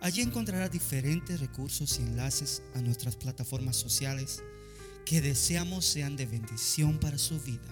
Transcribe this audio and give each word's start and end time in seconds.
Allí 0.00 0.20
encontrará 0.20 0.68
diferentes 0.68 1.40
recursos 1.40 1.98
y 1.98 2.02
enlaces 2.02 2.62
a 2.74 2.80
nuestras 2.80 3.16
plataformas 3.16 3.76
sociales 3.76 4.42
que 5.04 5.20
deseamos 5.20 5.86
sean 5.86 6.16
de 6.16 6.26
bendición 6.26 6.98
para 6.98 7.16
su 7.16 7.40
vida. 7.40 7.68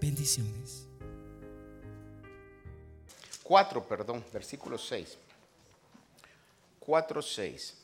Bendiciones. 0.00 0.86
4, 3.42 3.86
perdón, 3.86 4.24
versículo 4.32 4.78
6. 4.78 5.18
4, 6.78 7.22
6. 7.22 7.76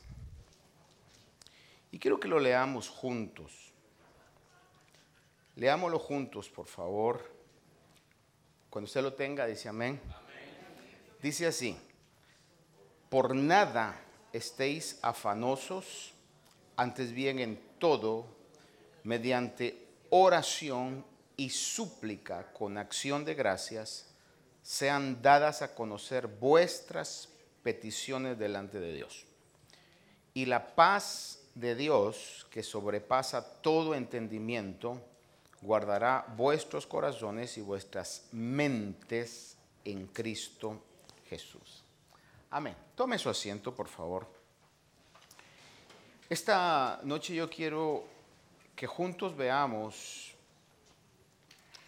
Y 1.91 1.99
quiero 1.99 2.19
que 2.19 2.27
lo 2.27 2.39
leamos 2.39 2.89
juntos. 2.89 3.53
Leámoslo 5.55 5.99
juntos, 5.99 6.49
por 6.49 6.65
favor. 6.65 7.31
Cuando 8.69 8.87
usted 8.87 9.01
lo 9.01 9.13
tenga, 9.13 9.45
dice 9.45 9.69
amén. 9.69 9.99
Dice 11.21 11.47
así 11.47 11.77
por 13.09 13.35
nada 13.35 13.99
estéis 14.33 14.99
afanosos, 15.01 16.13
antes 16.75 17.11
bien 17.11 17.39
en 17.39 17.59
todo, 17.79 18.25
mediante 19.03 19.87
oración 20.09 21.05
y 21.37 21.49
súplica 21.49 22.51
con 22.53 22.77
acción 22.77 23.25
de 23.25 23.35
gracias, 23.35 24.07
sean 24.61 25.21
dadas 25.21 25.61
a 25.61 25.73
conocer 25.73 26.27
vuestras 26.27 27.29
peticiones 27.63 28.37
delante 28.37 28.79
de 28.79 28.93
Dios. 28.93 29.25
Y 30.33 30.45
la 30.45 30.75
paz 30.75 31.39
de 31.55 31.73
Dios, 31.75 32.45
que 32.51 32.63
sobrepasa 32.63 33.61
todo 33.61 33.95
entendimiento, 33.95 35.01
guardará 35.61 36.25
vuestros 36.35 36.85
corazones 36.85 37.57
y 37.57 37.61
vuestras 37.61 38.27
mentes 38.31 39.57
en 39.83 40.07
Cristo 40.07 40.83
Jesús. 41.29 41.86
Amén. 42.49 42.77
Tome 42.95 43.17
su 43.19 43.29
asiento, 43.29 43.75
por 43.75 43.89
favor. 43.89 44.25
Esta 46.29 47.01
noche 47.03 47.35
yo 47.35 47.49
quiero 47.49 48.05
que 48.73 48.87
juntos 48.87 49.35
veamos, 49.35 50.33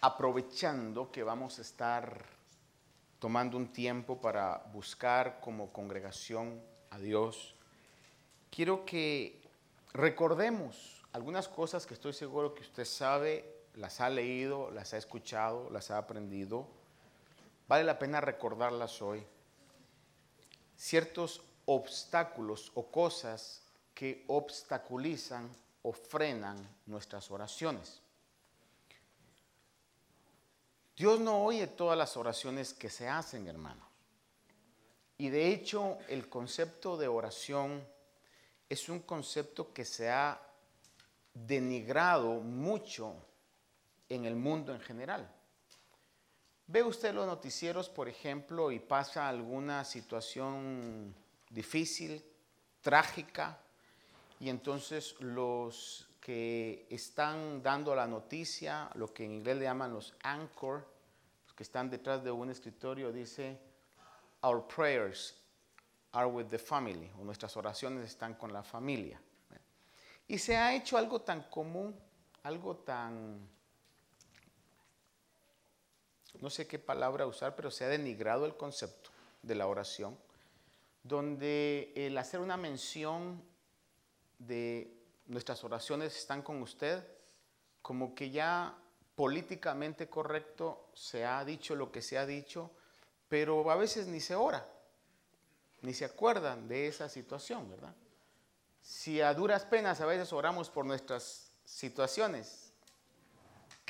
aprovechando 0.02 1.10
que 1.10 1.22
vamos 1.22 1.58
a 1.58 1.62
estar 1.62 2.26
tomando 3.18 3.56
un 3.56 3.72
tiempo 3.72 4.20
para 4.20 4.62
buscar 4.70 5.40
como 5.40 5.72
congregación 5.72 6.60
a 6.90 6.98
Dios, 6.98 7.54
quiero 8.50 8.84
que 8.84 9.40
recordemos 9.94 11.02
algunas 11.12 11.48
cosas 11.48 11.86
que 11.86 11.94
estoy 11.94 12.12
seguro 12.12 12.54
que 12.54 12.62
usted 12.62 12.84
sabe, 12.84 13.50
las 13.76 14.02
ha 14.02 14.10
leído, 14.10 14.70
las 14.70 14.92
ha 14.92 14.98
escuchado, 14.98 15.70
las 15.70 15.90
ha 15.90 15.96
aprendido. 15.96 16.68
Vale 17.66 17.84
la 17.84 17.98
pena 17.98 18.20
recordarlas 18.20 19.00
hoy 19.00 19.26
ciertos 20.80 21.42
obstáculos 21.66 22.72
o 22.74 22.90
cosas 22.90 23.60
que 23.94 24.24
obstaculizan 24.28 25.50
o 25.82 25.92
frenan 25.92 26.56
nuestras 26.86 27.30
oraciones. 27.30 28.00
Dios 30.96 31.20
no 31.20 31.44
oye 31.44 31.66
todas 31.66 31.98
las 31.98 32.16
oraciones 32.16 32.72
que 32.72 32.88
se 32.88 33.06
hacen, 33.06 33.46
hermanos. 33.46 33.86
Y 35.18 35.28
de 35.28 35.52
hecho, 35.52 35.98
el 36.08 36.30
concepto 36.30 36.96
de 36.96 37.08
oración 37.08 37.86
es 38.70 38.88
un 38.88 39.00
concepto 39.00 39.74
que 39.74 39.84
se 39.84 40.08
ha 40.08 40.40
denigrado 41.34 42.40
mucho 42.40 43.14
en 44.08 44.24
el 44.24 44.34
mundo 44.34 44.74
en 44.74 44.80
general. 44.80 45.30
Ve 46.72 46.84
usted 46.84 47.12
los 47.12 47.26
noticieros, 47.26 47.88
por 47.88 48.08
ejemplo, 48.08 48.70
y 48.70 48.78
pasa 48.78 49.28
alguna 49.28 49.84
situación 49.84 51.12
difícil, 51.50 52.24
trágica, 52.80 53.58
y 54.38 54.48
entonces 54.48 55.16
los 55.18 56.08
que 56.20 56.86
están 56.88 57.60
dando 57.60 57.92
la 57.96 58.06
noticia, 58.06 58.88
lo 58.94 59.12
que 59.12 59.24
en 59.24 59.32
inglés 59.32 59.56
le 59.56 59.64
llaman 59.64 59.92
los 59.92 60.14
anchor, 60.22 60.86
los 61.44 61.54
que 61.54 61.64
están 61.64 61.90
detrás 61.90 62.22
de 62.22 62.30
un 62.30 62.50
escritorio, 62.50 63.10
dice, 63.10 63.58
Our 64.44 64.64
prayers 64.68 65.34
are 66.12 66.28
with 66.28 66.46
the 66.50 66.58
family, 66.58 67.10
o 67.18 67.24
nuestras 67.24 67.56
oraciones 67.56 68.06
están 68.06 68.34
con 68.34 68.52
la 68.52 68.62
familia. 68.62 69.20
Y 70.28 70.38
se 70.38 70.56
ha 70.56 70.72
hecho 70.72 70.96
algo 70.96 71.20
tan 71.20 71.42
común, 71.50 71.98
algo 72.44 72.76
tan 72.76 73.40
no 76.38 76.50
sé 76.50 76.66
qué 76.66 76.78
palabra 76.78 77.26
usar, 77.26 77.56
pero 77.56 77.70
se 77.70 77.84
ha 77.84 77.88
denigrado 77.88 78.46
el 78.46 78.56
concepto 78.56 79.10
de 79.42 79.54
la 79.54 79.66
oración, 79.66 80.16
donde 81.02 81.92
el 81.96 82.16
hacer 82.18 82.40
una 82.40 82.56
mención 82.56 83.42
de 84.38 84.96
nuestras 85.26 85.64
oraciones 85.64 86.16
están 86.16 86.42
con 86.42 86.62
usted, 86.62 87.04
como 87.82 88.14
que 88.14 88.30
ya 88.30 88.76
políticamente 89.14 90.08
correcto 90.08 90.90
se 90.94 91.24
ha 91.24 91.44
dicho 91.44 91.74
lo 91.74 91.90
que 91.90 92.02
se 92.02 92.18
ha 92.18 92.26
dicho, 92.26 92.70
pero 93.28 93.70
a 93.70 93.76
veces 93.76 94.06
ni 94.06 94.20
se 94.20 94.34
ora, 94.34 94.66
ni 95.82 95.94
se 95.94 96.04
acuerdan 96.04 96.68
de 96.68 96.88
esa 96.88 97.08
situación, 97.08 97.70
¿verdad? 97.70 97.94
Si 98.82 99.20
a 99.20 99.32
duras 99.34 99.64
penas 99.64 100.00
a 100.00 100.06
veces 100.06 100.32
oramos 100.32 100.70
por 100.70 100.84
nuestras 100.84 101.50
situaciones, 101.64 102.69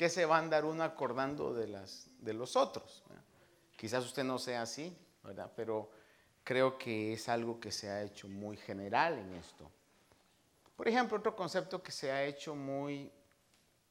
¿qué 0.01 0.09
se 0.09 0.25
va 0.25 0.37
a 0.37 0.39
andar 0.39 0.65
uno 0.65 0.81
acordando 0.81 1.53
de, 1.53 1.67
las, 1.67 2.07
de 2.17 2.33
los 2.33 2.55
otros? 2.55 3.03
Quizás 3.75 4.03
usted 4.03 4.23
no 4.23 4.39
sea 4.39 4.63
así, 4.63 4.97
¿verdad? 5.23 5.51
Pero 5.55 5.91
creo 6.43 6.75
que 6.75 7.13
es 7.13 7.29
algo 7.29 7.59
que 7.59 7.71
se 7.71 7.87
ha 7.87 8.01
hecho 8.01 8.27
muy 8.27 8.57
general 8.57 9.19
en 9.19 9.35
esto. 9.35 9.69
Por 10.75 10.87
ejemplo, 10.87 11.19
otro 11.19 11.35
concepto 11.35 11.83
que 11.83 11.91
se 11.91 12.11
ha 12.11 12.23
hecho 12.23 12.55
muy 12.55 13.11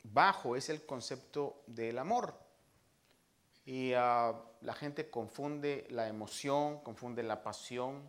bajo 0.02 0.56
es 0.56 0.68
el 0.68 0.84
concepto 0.84 1.62
del 1.68 1.96
amor. 1.96 2.34
Y 3.64 3.92
ah, 3.92 4.34
la 4.62 4.74
gente 4.74 5.10
confunde 5.10 5.86
la 5.90 6.08
emoción, 6.08 6.80
confunde 6.80 7.22
la 7.22 7.40
pasión 7.40 8.02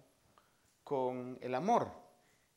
con 0.84 1.38
el 1.40 1.54
amor. 1.54 1.92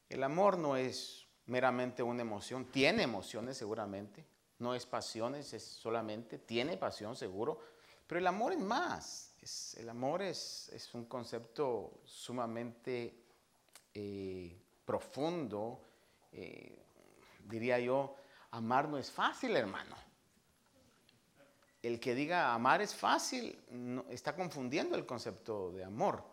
El 0.09 0.23
amor 0.23 0.57
no 0.57 0.79
es 0.79 1.27
meramente 1.45 2.03
una 2.03 2.23
emoción, 2.23 2.65
tiene 2.65 3.03
emociones 3.03 3.59
seguramente, 3.59 4.25
no 4.65 4.75
es 4.75 4.87
pasiones, 4.87 5.53
es 5.53 5.63
solamente, 5.63 6.39
tiene 6.39 6.79
pasión 6.79 7.15
seguro, 7.15 7.61
pero 8.07 8.19
el 8.19 8.27
amor 8.27 8.55
es 8.55 8.59
más. 8.59 9.35
Es, 9.43 9.75
el 9.75 9.91
amor 9.91 10.23
es, 10.23 10.91
un 10.95 11.05
concepto 11.05 12.01
sumamente 12.05 13.15
eh, 13.93 14.59
profundo. 14.87 15.81
Eh, 16.33 16.83
diría 17.47 17.79
yo, 17.79 18.17
amar 18.53 18.89
no 18.89 18.97
es 18.97 19.11
fácil, 19.11 19.55
hermano. 19.55 19.97
El 21.83 22.01
que 22.01 22.15
diga 22.15 22.55
amar 22.55 22.81
es 22.81 22.95
fácil 22.95 23.59
está 24.09 24.35
confundiendo 24.35 24.97
el 24.97 25.05
concepto 25.05 25.73
de 25.73 25.85
amor. 25.85 26.25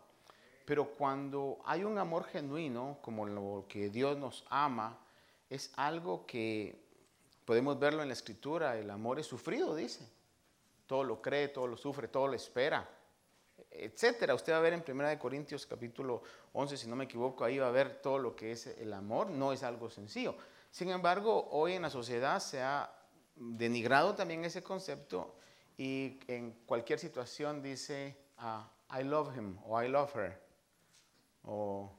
Pero 0.64 0.94
cuando 0.94 1.60
hay 1.66 1.84
un 1.84 1.98
amor 1.98 2.24
genuino, 2.24 2.98
como 3.02 3.26
lo 3.26 3.66
que 3.68 3.90
Dios 3.90 4.16
nos 4.16 4.46
ama, 4.48 4.98
es 5.50 5.70
algo 5.76 6.24
que 6.24 6.81
Podemos 7.44 7.78
verlo 7.78 8.02
en 8.02 8.08
la 8.08 8.14
escritura, 8.14 8.76
el 8.76 8.90
amor 8.90 9.18
es 9.18 9.26
sufrido, 9.26 9.74
dice. 9.74 10.08
Todo 10.86 11.04
lo 11.04 11.20
cree, 11.20 11.48
todo 11.48 11.66
lo 11.66 11.76
sufre, 11.76 12.08
todo 12.08 12.28
lo 12.28 12.34
espera, 12.34 12.88
etcétera. 13.70 14.34
Usted 14.34 14.52
va 14.52 14.58
a 14.58 14.60
ver 14.60 14.74
en 14.74 14.84
1 14.86 15.18
Corintios 15.18 15.66
capítulo 15.66 16.22
11, 16.52 16.76
si 16.76 16.86
no 16.88 16.96
me 16.96 17.04
equivoco, 17.04 17.44
ahí 17.44 17.58
va 17.58 17.68
a 17.68 17.72
ver 17.72 18.00
todo 18.00 18.18
lo 18.18 18.36
que 18.36 18.52
es 18.52 18.66
el 18.66 18.92
amor, 18.92 19.30
no 19.30 19.52
es 19.52 19.62
algo 19.62 19.90
sencillo. 19.90 20.36
Sin 20.70 20.90
embargo, 20.90 21.48
hoy 21.50 21.74
en 21.74 21.82
la 21.82 21.90
sociedad 21.90 22.40
se 22.40 22.62
ha 22.62 22.92
denigrado 23.36 24.14
también 24.14 24.44
ese 24.44 24.62
concepto 24.62 25.34
y 25.76 26.20
en 26.28 26.52
cualquier 26.66 26.98
situación 26.98 27.62
dice 27.62 28.16
ah, 28.38 28.70
I 28.94 29.02
love 29.04 29.36
him 29.36 29.58
o 29.66 29.82
I 29.82 29.88
love 29.88 30.14
her 30.14 30.38
o 31.44 31.90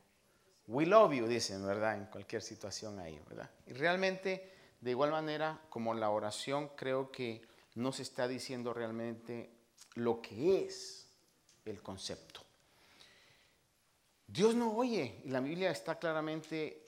we 0.68 0.86
love 0.86 1.14
you, 1.14 1.28
dicen, 1.28 1.66
¿verdad? 1.66 1.98
En 1.98 2.06
cualquier 2.06 2.42
situación 2.42 3.00
ahí, 3.00 3.20
¿verdad? 3.28 3.50
Y 3.68 3.74
realmente 3.74 4.53
de 4.84 4.92
igual 4.92 5.12
manera, 5.12 5.62
como 5.70 5.94
la 5.94 6.10
oración, 6.10 6.70
creo 6.76 7.10
que 7.10 7.42
no 7.76 7.94
se 7.94 8.02
está 8.02 8.28
diciendo 8.28 8.74
realmente 8.74 9.50
lo 9.96 10.22
que 10.22 10.66
es 10.66 11.08
el 11.64 11.82
concepto. 11.82 12.42
Dios 14.28 14.56
no 14.56 14.74
oye. 14.74 15.22
Y 15.24 15.30
la 15.30 15.40
Biblia 15.40 15.72
está 15.72 15.98
claramente 15.98 16.86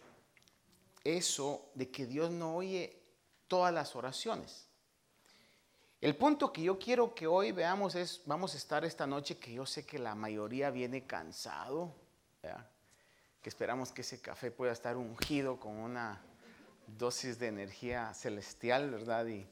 eso 1.06 1.70
de 1.74 1.90
que 1.90 2.06
Dios 2.06 2.32
no 2.32 2.58
oye 2.58 3.02
todas 3.48 3.74
las 3.74 3.96
oraciones. 3.96 4.68
El 6.02 6.18
punto 6.18 6.52
que 6.52 6.64
yo 6.64 6.78
quiero 6.78 7.16
que 7.16 7.28
hoy 7.28 7.54
veamos 7.54 7.96
es, 7.96 8.24
vamos 8.26 8.56
a 8.56 8.58
estar 8.58 8.84
esta 8.84 9.08
noche, 9.08 9.38
que 9.38 9.54
yo 9.54 9.66
sé 9.66 9.86
que 9.86 10.00
la 10.00 10.16
mayoría 10.16 10.70
viene 10.70 11.08
cansado, 11.08 11.96
que 13.42 13.50
esperamos 13.50 13.94
que 13.94 14.02
ese 14.02 14.20
café 14.20 14.52
pueda 14.52 14.74
estar 14.74 14.98
ungido 14.98 15.58
con 15.62 15.78
una 15.78 16.22
dosis 16.88 17.40
de 17.40 17.48
energía 17.48 18.14
celestial, 18.14 18.92
¿verdad? 18.92 19.26
Y, 19.28 19.48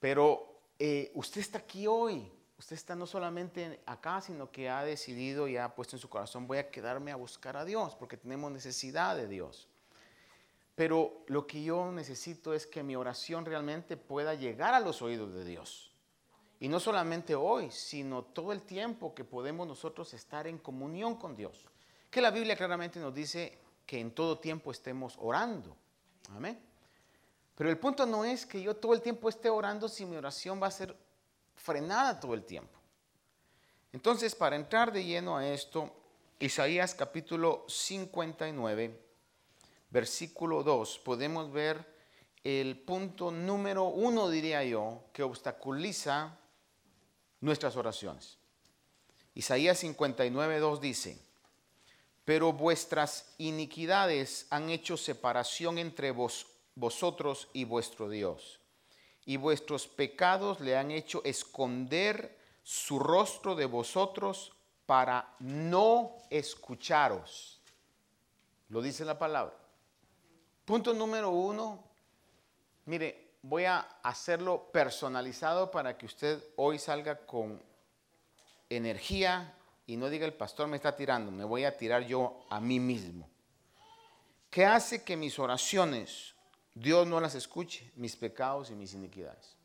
pero 0.00 0.60
eh, 0.78 1.10
usted 1.14 1.40
está 1.40 1.58
aquí 1.58 1.86
hoy, 1.86 2.30
usted 2.58 2.74
está 2.74 2.94
no 2.94 3.06
solamente 3.06 3.80
acá, 3.86 4.20
sino 4.20 4.50
que 4.50 4.68
ha 4.68 4.84
decidido 4.84 5.48
y 5.48 5.56
ha 5.56 5.74
puesto 5.74 5.96
en 5.96 6.00
su 6.00 6.08
corazón, 6.08 6.46
voy 6.46 6.58
a 6.58 6.70
quedarme 6.70 7.12
a 7.12 7.16
buscar 7.16 7.56
a 7.56 7.64
Dios, 7.64 7.94
porque 7.94 8.16
tenemos 8.16 8.52
necesidad 8.52 9.16
de 9.16 9.28
Dios. 9.28 9.68
Pero 10.74 11.24
lo 11.26 11.46
que 11.46 11.62
yo 11.64 11.90
necesito 11.90 12.54
es 12.54 12.64
que 12.64 12.84
mi 12.84 12.94
oración 12.94 13.44
realmente 13.44 13.96
pueda 13.96 14.34
llegar 14.34 14.74
a 14.74 14.80
los 14.80 15.02
oídos 15.02 15.34
de 15.34 15.44
Dios. 15.44 15.90
Y 16.60 16.68
no 16.68 16.78
solamente 16.78 17.34
hoy, 17.34 17.70
sino 17.70 18.22
todo 18.22 18.52
el 18.52 18.62
tiempo 18.62 19.14
que 19.14 19.24
podemos 19.24 19.66
nosotros 19.66 20.14
estar 20.14 20.46
en 20.46 20.58
comunión 20.58 21.16
con 21.16 21.34
Dios. 21.34 21.64
Que 22.10 22.20
la 22.20 22.30
Biblia 22.30 22.56
claramente 22.56 23.00
nos 23.00 23.14
dice 23.14 23.58
que 23.86 23.98
en 23.98 24.12
todo 24.12 24.38
tiempo 24.38 24.70
estemos 24.70 25.16
orando. 25.18 25.76
Amén. 26.28 26.58
Pero 27.54 27.70
el 27.70 27.78
punto 27.78 28.06
no 28.06 28.24
es 28.24 28.46
que 28.46 28.62
yo 28.62 28.76
todo 28.76 28.94
el 28.94 29.02
tiempo 29.02 29.28
esté 29.28 29.50
orando 29.50 29.88
si 29.88 30.06
mi 30.06 30.16
oración 30.16 30.62
va 30.62 30.68
a 30.68 30.70
ser 30.70 30.96
frenada 31.56 32.20
todo 32.20 32.34
el 32.34 32.44
tiempo. 32.44 32.78
Entonces, 33.92 34.34
para 34.34 34.56
entrar 34.56 34.92
de 34.92 35.04
lleno 35.04 35.36
a 35.36 35.48
esto, 35.48 35.92
Isaías 36.38 36.94
capítulo 36.94 37.64
59 37.68 39.08
versículo 39.90 40.62
2, 40.62 40.98
podemos 41.00 41.50
ver 41.52 41.96
el 42.44 42.78
punto 42.78 43.30
número 43.30 43.84
uno, 43.84 44.28
diría 44.28 44.62
yo, 44.64 45.04
que 45.12 45.22
obstaculiza 45.22 46.38
nuestras 47.40 47.76
oraciones. 47.76 48.38
Isaías 49.34 49.78
59, 49.78 50.58
2 50.58 50.80
dice, 50.80 51.18
pero 52.28 52.52
vuestras 52.52 53.32
iniquidades 53.38 54.46
han 54.50 54.68
hecho 54.68 54.98
separación 54.98 55.78
entre 55.78 56.10
vos, 56.10 56.46
vosotros 56.74 57.48
y 57.54 57.64
vuestro 57.64 58.10
Dios, 58.10 58.60
y 59.24 59.38
vuestros 59.38 59.86
pecados 59.88 60.60
le 60.60 60.76
han 60.76 60.90
hecho 60.90 61.22
esconder 61.24 62.38
su 62.62 62.98
rostro 62.98 63.54
de 63.54 63.64
vosotros 63.64 64.52
para 64.84 65.34
no 65.38 66.18
escucharos. 66.28 67.62
Lo 68.68 68.82
dice 68.82 69.06
la 69.06 69.18
palabra. 69.18 69.56
Punto 70.66 70.92
número 70.92 71.30
uno, 71.30 71.82
mire, 72.84 73.38
voy 73.40 73.64
a 73.64 73.78
hacerlo 74.02 74.70
personalizado 74.70 75.70
para 75.70 75.96
que 75.96 76.04
usted 76.04 76.44
hoy 76.56 76.78
salga 76.78 77.24
con 77.24 77.62
energía 78.68 79.57
y 79.88 79.96
no 79.96 80.10
diga 80.10 80.26
el 80.26 80.34
pastor 80.34 80.68
me 80.68 80.76
está 80.76 80.94
tirando, 80.94 81.32
me 81.32 81.44
voy 81.44 81.64
a 81.64 81.74
tirar 81.74 82.06
yo 82.06 82.44
a 82.50 82.60
mí 82.60 82.78
mismo. 82.78 83.26
¿Qué 84.50 84.66
hace 84.66 85.02
que 85.02 85.16
mis 85.16 85.38
oraciones 85.38 86.34
Dios 86.74 87.06
no 87.06 87.20
las 87.20 87.34
escuche? 87.34 87.90
Mis 87.96 88.14
pecados 88.14 88.70
y 88.70 88.74
mis 88.74 88.92
iniquidades. 88.92 89.56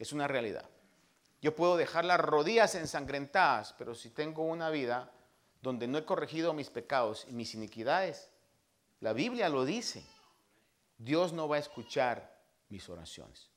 Es 0.00 0.12
una 0.12 0.26
realidad. 0.26 0.68
Yo 1.40 1.54
puedo 1.54 1.76
dejar 1.76 2.04
las 2.04 2.18
rodillas 2.18 2.74
ensangrentadas, 2.74 3.72
pero 3.78 3.94
si 3.94 4.10
tengo 4.10 4.42
una 4.42 4.68
vida 4.68 5.12
donde 5.62 5.86
no 5.86 5.96
he 5.96 6.04
corregido 6.04 6.52
mis 6.52 6.68
pecados 6.68 7.24
y 7.28 7.32
mis 7.32 7.54
iniquidades, 7.54 8.30
la 8.98 9.12
Biblia 9.12 9.48
lo 9.48 9.64
dice. 9.64 10.04
Dios 10.98 11.32
no 11.32 11.46
va 11.46 11.54
a 11.54 11.60
escuchar 11.60 12.36
mis 12.68 12.88
oraciones. 12.88 13.48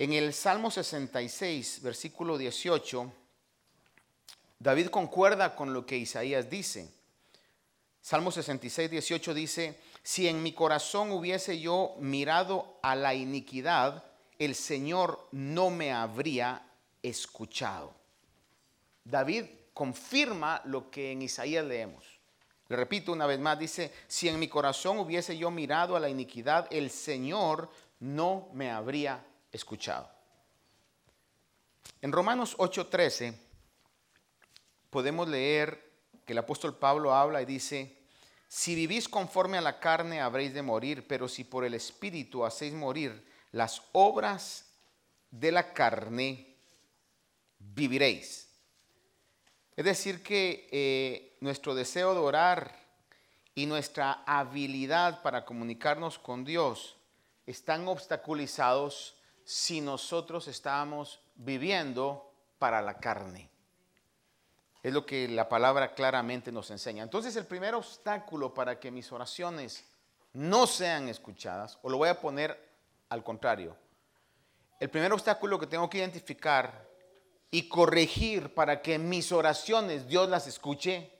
En 0.00 0.12
el 0.12 0.32
Salmo 0.32 0.70
66, 0.70 1.80
versículo 1.82 2.38
18, 2.38 3.12
David 4.60 4.86
concuerda 4.90 5.56
con 5.56 5.72
lo 5.72 5.84
que 5.86 5.96
Isaías 5.96 6.48
dice. 6.48 6.88
Salmo 8.00 8.30
66, 8.30 8.92
18 8.92 9.34
dice, 9.34 9.80
si 10.04 10.28
en 10.28 10.40
mi 10.40 10.52
corazón 10.52 11.10
hubiese 11.10 11.58
yo 11.58 11.96
mirado 11.98 12.78
a 12.80 12.94
la 12.94 13.12
iniquidad, 13.12 14.04
el 14.38 14.54
Señor 14.54 15.26
no 15.32 15.68
me 15.70 15.92
habría 15.92 16.62
escuchado. 17.02 17.92
David 19.02 19.46
confirma 19.74 20.62
lo 20.64 20.92
que 20.92 21.10
en 21.10 21.22
Isaías 21.22 21.64
leemos. 21.64 22.04
Le 22.68 22.76
repito 22.76 23.10
una 23.10 23.26
vez 23.26 23.40
más, 23.40 23.58
dice, 23.58 23.92
si 24.06 24.28
en 24.28 24.38
mi 24.38 24.46
corazón 24.46 25.00
hubiese 25.00 25.36
yo 25.36 25.50
mirado 25.50 25.96
a 25.96 26.00
la 26.00 26.08
iniquidad, 26.08 26.68
el 26.70 26.88
Señor 26.88 27.68
no 27.98 28.48
me 28.52 28.70
habría 28.70 29.24
escuchado. 29.52 30.10
En 32.00 32.12
Romanos 32.12 32.56
8:13 32.58 33.34
podemos 34.90 35.28
leer 35.28 35.88
que 36.24 36.32
el 36.32 36.38
apóstol 36.38 36.76
Pablo 36.76 37.14
habla 37.14 37.42
y 37.42 37.46
dice, 37.46 37.98
si 38.48 38.74
vivís 38.74 39.08
conforme 39.08 39.58
a 39.58 39.62
la 39.62 39.78
carne 39.80 40.20
habréis 40.20 40.54
de 40.54 40.62
morir, 40.62 41.06
pero 41.06 41.28
si 41.28 41.44
por 41.44 41.64
el 41.64 41.74
Espíritu 41.74 42.44
hacéis 42.44 42.72
morir 42.72 43.26
las 43.52 43.82
obras 43.92 44.66
de 45.30 45.52
la 45.52 45.72
carne, 45.74 46.56
viviréis. 47.58 48.48
Es 49.76 49.84
decir, 49.84 50.22
que 50.22 50.68
eh, 50.72 51.36
nuestro 51.40 51.74
deseo 51.74 52.14
de 52.14 52.20
orar 52.20 52.74
y 53.54 53.66
nuestra 53.66 54.24
habilidad 54.26 55.22
para 55.22 55.44
comunicarnos 55.44 56.18
con 56.18 56.44
Dios 56.44 56.96
están 57.46 57.86
obstaculizados 57.86 59.17
si 59.48 59.80
nosotros 59.80 60.46
estamos 60.46 61.20
viviendo 61.36 62.30
para 62.58 62.82
la 62.82 62.98
carne. 62.98 63.48
Es 64.82 64.92
lo 64.92 65.06
que 65.06 65.26
la 65.26 65.48
palabra 65.48 65.94
claramente 65.94 66.52
nos 66.52 66.70
enseña. 66.70 67.02
Entonces 67.02 67.34
el 67.34 67.46
primer 67.46 67.74
obstáculo 67.74 68.52
para 68.52 68.78
que 68.78 68.90
mis 68.90 69.10
oraciones 69.10 69.86
no 70.34 70.66
sean 70.66 71.08
escuchadas, 71.08 71.78
o 71.80 71.88
lo 71.88 71.96
voy 71.96 72.10
a 72.10 72.20
poner 72.20 72.62
al 73.08 73.24
contrario, 73.24 73.74
el 74.80 74.90
primer 74.90 75.14
obstáculo 75.14 75.58
que 75.58 75.66
tengo 75.66 75.88
que 75.88 75.96
identificar 75.96 76.86
y 77.50 77.70
corregir 77.70 78.52
para 78.52 78.82
que 78.82 78.98
mis 78.98 79.32
oraciones 79.32 80.06
Dios 80.06 80.28
las 80.28 80.46
escuche, 80.46 81.10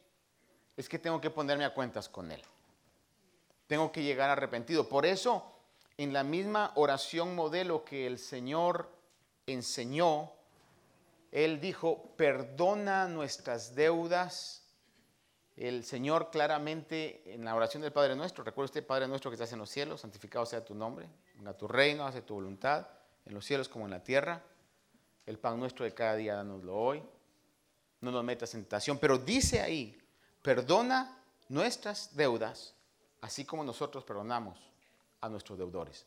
es 0.76 0.86
que 0.86 0.98
tengo 0.98 1.18
que 1.18 1.30
ponerme 1.30 1.64
a 1.64 1.72
cuentas 1.72 2.10
con 2.10 2.30
Él. 2.30 2.42
Tengo 3.68 3.90
que 3.90 4.02
llegar 4.02 4.28
arrepentido. 4.28 4.86
Por 4.86 5.06
eso, 5.06 5.50
en 5.98 6.12
la 6.12 6.22
misma 6.22 6.70
oración 6.76 7.34
modelo 7.34 7.84
que 7.84 8.06
el 8.06 8.18
Señor 8.18 8.88
enseñó, 9.46 10.32
Él 11.32 11.60
dijo, 11.60 12.14
perdona 12.16 13.08
nuestras 13.08 13.74
deudas. 13.74 14.62
El 15.56 15.84
Señor 15.84 16.30
claramente 16.30 17.34
en 17.34 17.44
la 17.44 17.54
oración 17.56 17.82
del 17.82 17.92
Padre 17.92 18.14
Nuestro, 18.14 18.44
recuerda 18.44 18.66
usted, 18.66 18.86
Padre 18.86 19.08
Nuestro 19.08 19.28
que 19.28 19.34
estás 19.34 19.52
en 19.52 19.58
los 19.58 19.70
cielos, 19.70 20.00
santificado 20.00 20.46
sea 20.46 20.64
tu 20.64 20.72
nombre, 20.72 21.08
venga 21.34 21.52
tu 21.52 21.66
reino, 21.66 22.06
hace 22.06 22.22
tu 22.22 22.34
voluntad, 22.34 22.86
en 23.26 23.34
los 23.34 23.44
cielos 23.44 23.68
como 23.68 23.84
en 23.84 23.90
la 23.90 24.02
tierra. 24.02 24.40
El 25.26 25.38
pan 25.38 25.58
nuestro 25.58 25.84
de 25.84 25.92
cada 25.92 26.14
día 26.14 26.36
danoslo 26.36 26.76
hoy. 26.76 27.02
No 28.00 28.12
nos 28.12 28.24
metas 28.24 28.54
en 28.54 28.62
tentación. 28.62 28.98
Pero 28.98 29.18
dice 29.18 29.60
ahí, 29.60 30.00
perdona 30.42 31.18
nuestras 31.48 32.16
deudas, 32.16 32.72
así 33.20 33.44
como 33.44 33.64
nosotros 33.64 34.04
perdonamos 34.04 34.68
a 35.20 35.28
nuestros 35.28 35.58
deudores. 35.58 36.06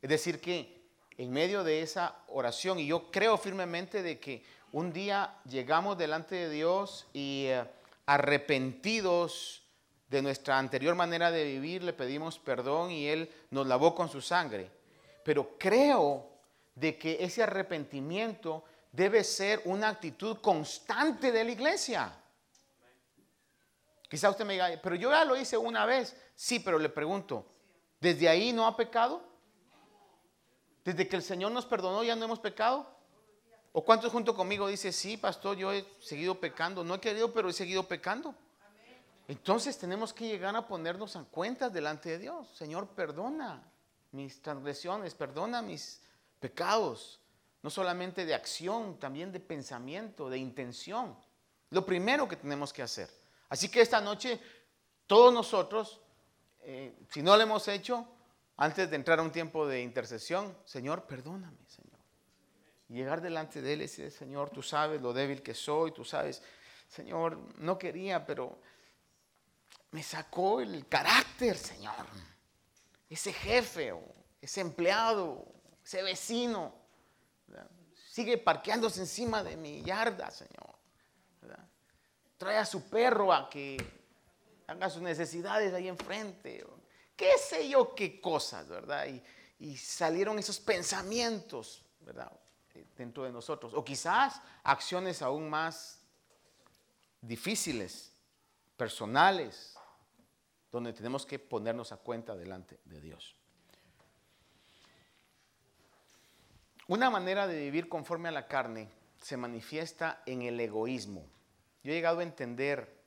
Es 0.00 0.08
decir, 0.08 0.40
que 0.40 0.78
en 1.16 1.32
medio 1.32 1.64
de 1.64 1.82
esa 1.82 2.16
oración, 2.28 2.78
y 2.78 2.86
yo 2.86 3.10
creo 3.10 3.36
firmemente 3.36 4.02
de 4.02 4.18
que 4.20 4.44
un 4.72 4.92
día 4.92 5.34
llegamos 5.48 5.98
delante 5.98 6.36
de 6.36 6.50
Dios 6.50 7.06
y 7.12 7.46
eh, 7.46 7.64
arrepentidos 8.06 9.62
de 10.08 10.22
nuestra 10.22 10.58
anterior 10.58 10.94
manera 10.94 11.30
de 11.30 11.44
vivir, 11.44 11.82
le 11.82 11.92
pedimos 11.92 12.38
perdón 12.38 12.90
y 12.90 13.08
Él 13.08 13.30
nos 13.50 13.66
lavó 13.66 13.94
con 13.94 14.08
su 14.08 14.20
sangre. 14.20 14.70
Pero 15.24 15.58
creo 15.58 16.28
de 16.74 16.96
que 16.96 17.22
ese 17.22 17.42
arrepentimiento 17.42 18.64
debe 18.92 19.24
ser 19.24 19.60
una 19.64 19.88
actitud 19.88 20.38
constante 20.38 21.32
de 21.32 21.44
la 21.44 21.50
iglesia. 21.50 22.12
Quizá 24.08 24.30
usted 24.30 24.44
me 24.44 24.54
diga, 24.54 24.70
pero 24.82 24.94
yo 24.94 25.10
ya 25.10 25.24
lo 25.24 25.36
hice 25.36 25.56
una 25.56 25.84
vez. 25.84 26.16
Sí, 26.34 26.60
pero 26.60 26.78
le 26.78 26.88
pregunto, 26.88 27.44
¿desde 28.00 28.28
ahí 28.28 28.52
no 28.52 28.66
ha 28.66 28.76
pecado? 28.76 29.22
¿Desde 30.84 31.08
que 31.08 31.16
el 31.16 31.22
Señor 31.22 31.52
nos 31.52 31.66
perdonó 31.66 32.02
ya 32.02 32.16
no 32.16 32.24
hemos 32.24 32.40
pecado? 32.40 32.86
¿O 33.72 33.84
cuántos 33.84 34.10
junto 34.10 34.34
conmigo 34.34 34.66
dice, 34.66 34.92
sí, 34.92 35.16
pastor, 35.16 35.56
yo 35.56 35.72
he 35.72 35.86
seguido 36.00 36.40
pecando? 36.40 36.82
No 36.82 36.94
he 36.94 37.00
querido, 37.00 37.32
pero 37.32 37.48
he 37.48 37.52
seguido 37.52 37.86
pecando. 37.86 38.34
Entonces 39.28 39.76
tenemos 39.76 40.14
que 40.14 40.26
llegar 40.26 40.56
a 40.56 40.66
ponernos 40.66 41.14
en 41.14 41.26
cuentas 41.26 41.72
delante 41.72 42.08
de 42.08 42.18
Dios. 42.18 42.48
Señor, 42.56 42.88
perdona 42.88 43.62
mis 44.12 44.40
transgresiones, 44.40 45.14
perdona 45.14 45.60
mis 45.60 46.00
pecados, 46.40 47.20
no 47.62 47.68
solamente 47.68 48.24
de 48.24 48.34
acción, 48.34 48.98
también 48.98 49.30
de 49.30 49.40
pensamiento, 49.40 50.30
de 50.30 50.38
intención. 50.38 51.14
Lo 51.70 51.84
primero 51.84 52.26
que 52.26 52.36
tenemos 52.36 52.72
que 52.72 52.82
hacer. 52.82 53.10
Así 53.50 53.68
que 53.70 53.82
esta 53.82 54.00
noche, 54.00 54.40
todos 55.06 55.32
nosotros, 55.32 56.00
eh, 56.70 56.94
si 57.08 57.22
no 57.22 57.34
lo 57.34 57.42
hemos 57.42 57.66
hecho, 57.66 58.06
antes 58.58 58.90
de 58.90 58.96
entrar 58.96 59.18
a 59.20 59.22
un 59.22 59.32
tiempo 59.32 59.66
de 59.66 59.80
intercesión, 59.80 60.54
Señor, 60.66 61.06
perdóname, 61.06 61.56
Señor. 61.66 61.98
Llegar 62.88 63.22
delante 63.22 63.62
de 63.62 63.72
Él 63.72 63.78
y 63.78 63.82
decir, 63.84 64.10
Señor, 64.10 64.50
tú 64.50 64.62
sabes 64.62 65.00
lo 65.00 65.14
débil 65.14 65.42
que 65.42 65.54
soy, 65.54 65.92
tú 65.92 66.04
sabes, 66.04 66.42
Señor, 66.86 67.38
no 67.56 67.78
quería, 67.78 68.26
pero 68.26 68.58
me 69.92 70.02
sacó 70.02 70.60
el 70.60 70.86
carácter, 70.88 71.56
Señor. 71.56 72.04
Ese 73.08 73.32
jefe, 73.32 73.94
ese 74.38 74.60
empleado, 74.60 75.46
ese 75.82 76.02
vecino, 76.02 76.74
sigue 78.10 78.36
parqueándose 78.36 79.00
encima 79.00 79.42
de 79.42 79.56
mi 79.56 79.82
yarda, 79.82 80.30
Señor. 80.30 80.76
Trae 82.36 82.58
a 82.58 82.66
su 82.66 82.90
perro 82.90 83.32
a 83.32 83.48
que 83.48 83.97
haga 84.68 84.88
sus 84.88 85.02
necesidades 85.02 85.74
ahí 85.74 85.88
enfrente. 85.88 86.64
Qué 87.16 87.32
sé 87.38 87.68
yo 87.68 87.94
qué 87.94 88.20
cosas, 88.20 88.68
¿verdad? 88.68 89.08
Y, 89.08 89.22
y 89.58 89.76
salieron 89.76 90.38
esos 90.38 90.60
pensamientos, 90.60 91.84
¿verdad? 92.00 92.30
Dentro 92.96 93.24
de 93.24 93.32
nosotros. 93.32 93.74
O 93.74 93.84
quizás 93.84 94.40
acciones 94.62 95.20
aún 95.22 95.50
más 95.50 96.00
difíciles, 97.20 98.12
personales, 98.76 99.74
donde 100.70 100.92
tenemos 100.92 101.26
que 101.26 101.38
ponernos 101.38 101.90
a 101.90 101.96
cuenta 101.96 102.36
delante 102.36 102.78
de 102.84 103.00
Dios. 103.00 103.34
Una 106.86 107.10
manera 107.10 107.46
de 107.46 107.58
vivir 107.58 107.88
conforme 107.88 108.28
a 108.28 108.32
la 108.32 108.46
carne 108.46 108.88
se 109.20 109.36
manifiesta 109.36 110.22
en 110.26 110.42
el 110.42 110.60
egoísmo. 110.60 111.26
Yo 111.82 111.92
he 111.92 111.94
llegado 111.94 112.20
a 112.20 112.22
entender, 112.22 112.97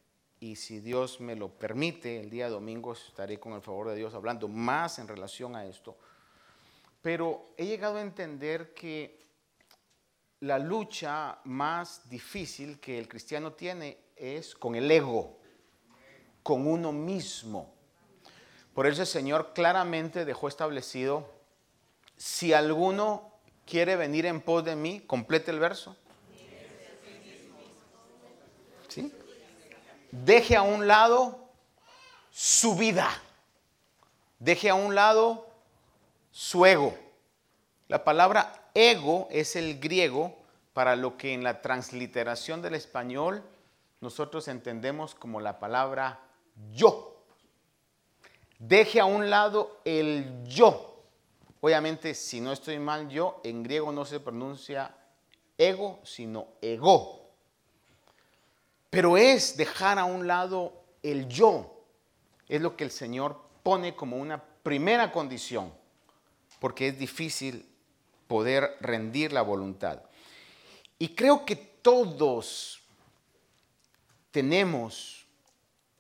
y 0.41 0.55
si 0.55 0.79
Dios 0.79 1.21
me 1.21 1.35
lo 1.35 1.49
permite, 1.49 2.19
el 2.19 2.31
día 2.31 2.49
domingo 2.49 2.93
estaré 2.93 3.39
con 3.39 3.53
el 3.53 3.61
favor 3.61 3.89
de 3.89 3.95
Dios 3.95 4.15
hablando 4.15 4.47
más 4.47 4.97
en 4.97 5.07
relación 5.07 5.55
a 5.55 5.67
esto, 5.67 5.95
pero 7.01 7.53
he 7.57 7.67
llegado 7.67 7.97
a 7.97 8.01
entender 8.01 8.73
que 8.73 9.21
la 10.39 10.57
lucha 10.57 11.39
más 11.43 12.09
difícil 12.09 12.79
que 12.79 12.97
el 12.97 13.07
cristiano 13.07 13.53
tiene 13.53 13.99
es 14.15 14.55
con 14.55 14.75
el 14.75 14.89
ego 14.89 15.37
con 16.41 16.65
uno 16.65 16.91
mismo. 16.91 17.71
Por 18.73 18.87
eso 18.87 19.01
el 19.01 19.07
Señor 19.07 19.53
claramente 19.53 20.25
dejó 20.25 20.47
establecido, 20.47 21.29
si 22.17 22.51
alguno 22.51 23.31
quiere 23.67 23.95
venir 23.95 24.25
en 24.25 24.41
pos 24.41 24.63
de 24.63 24.75
mí, 24.75 25.01
complete 25.01 25.51
el 25.51 25.59
verso. 25.59 25.95
Deje 30.11 30.55
a 30.55 30.61
un 30.61 30.87
lado 30.87 31.49
su 32.31 32.75
vida. 32.75 33.09
Deje 34.39 34.69
a 34.69 34.75
un 34.75 34.93
lado 34.93 35.47
su 36.31 36.65
ego. 36.65 36.97
La 37.87 38.03
palabra 38.03 38.69
ego 38.73 39.27
es 39.31 39.55
el 39.55 39.79
griego 39.79 40.35
para 40.73 40.95
lo 40.95 41.17
que 41.17 41.33
en 41.33 41.43
la 41.43 41.61
transliteración 41.61 42.61
del 42.61 42.75
español 42.75 43.43
nosotros 43.99 44.47
entendemos 44.47 45.15
como 45.15 45.39
la 45.41 45.59
palabra 45.59 46.19
yo. 46.73 47.23
Deje 48.59 48.99
a 48.99 49.05
un 49.05 49.29
lado 49.29 49.79
el 49.85 50.43
yo. 50.45 51.03
Obviamente, 51.61 52.15
si 52.15 52.41
no 52.41 52.51
estoy 52.51 52.79
mal 52.79 53.09
yo, 53.09 53.39
en 53.43 53.63
griego 53.63 53.91
no 53.91 54.05
se 54.05 54.19
pronuncia 54.19 54.95
ego, 55.57 55.99
sino 56.03 56.47
ego. 56.61 57.20
Pero 58.91 59.17
es 59.17 59.57
dejar 59.57 59.97
a 59.97 60.05
un 60.05 60.27
lado 60.27 60.83
el 61.01 61.27
yo. 61.27 61.83
Es 62.47 62.61
lo 62.61 62.75
que 62.77 62.83
el 62.83 62.91
Señor 62.91 63.41
pone 63.63 63.95
como 63.95 64.17
una 64.17 64.43
primera 64.43 65.11
condición, 65.11 65.73
porque 66.59 66.89
es 66.89 66.99
difícil 66.99 67.67
poder 68.27 68.77
rendir 68.81 69.33
la 69.33 69.41
voluntad. 69.41 70.01
Y 70.99 71.15
creo 71.15 71.45
que 71.45 71.55
todos 71.55 72.81
tenemos 74.29 75.25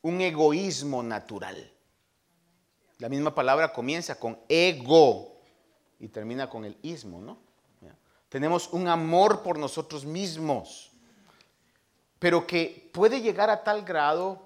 un 0.01 0.21
egoísmo 0.21 1.01
natural. 1.01 1.71
La 2.97 3.09
misma 3.09 3.33
palabra 3.33 3.73
comienza 3.73 4.19
con 4.19 4.37
ego 4.47 5.41
y 5.99 6.09
termina 6.09 6.49
con 6.49 6.65
el 6.65 6.77
ismo, 6.81 7.21
¿no? 7.21 7.39
Tenemos 8.29 8.69
un 8.71 8.87
amor 8.87 9.43
por 9.43 9.57
nosotros 9.57 10.05
mismos, 10.05 10.90
pero 12.21 12.45
que 12.45 12.91
puede 12.93 13.19
llegar 13.19 13.49
a 13.49 13.63
tal 13.63 13.81
grado 13.81 14.39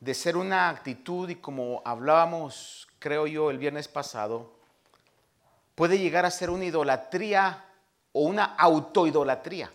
de 0.00 0.14
ser 0.14 0.34
una 0.34 0.70
actitud 0.70 1.28
y 1.28 1.34
como 1.34 1.82
hablábamos, 1.84 2.88
creo 2.98 3.26
yo, 3.26 3.50
el 3.50 3.58
viernes 3.58 3.86
pasado, 3.86 4.50
puede 5.74 5.98
llegar 5.98 6.24
a 6.24 6.30
ser 6.30 6.48
una 6.48 6.64
idolatría 6.64 7.66
o 8.12 8.22
una 8.22 8.44
autoidolatría, 8.56 9.70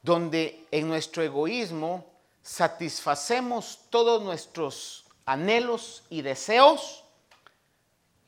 donde 0.00 0.66
en 0.70 0.88
nuestro 0.88 1.22
egoísmo 1.22 2.06
satisfacemos 2.40 3.80
todos 3.90 4.22
nuestros 4.22 5.04
anhelos 5.26 6.02
y 6.08 6.22
deseos, 6.22 7.04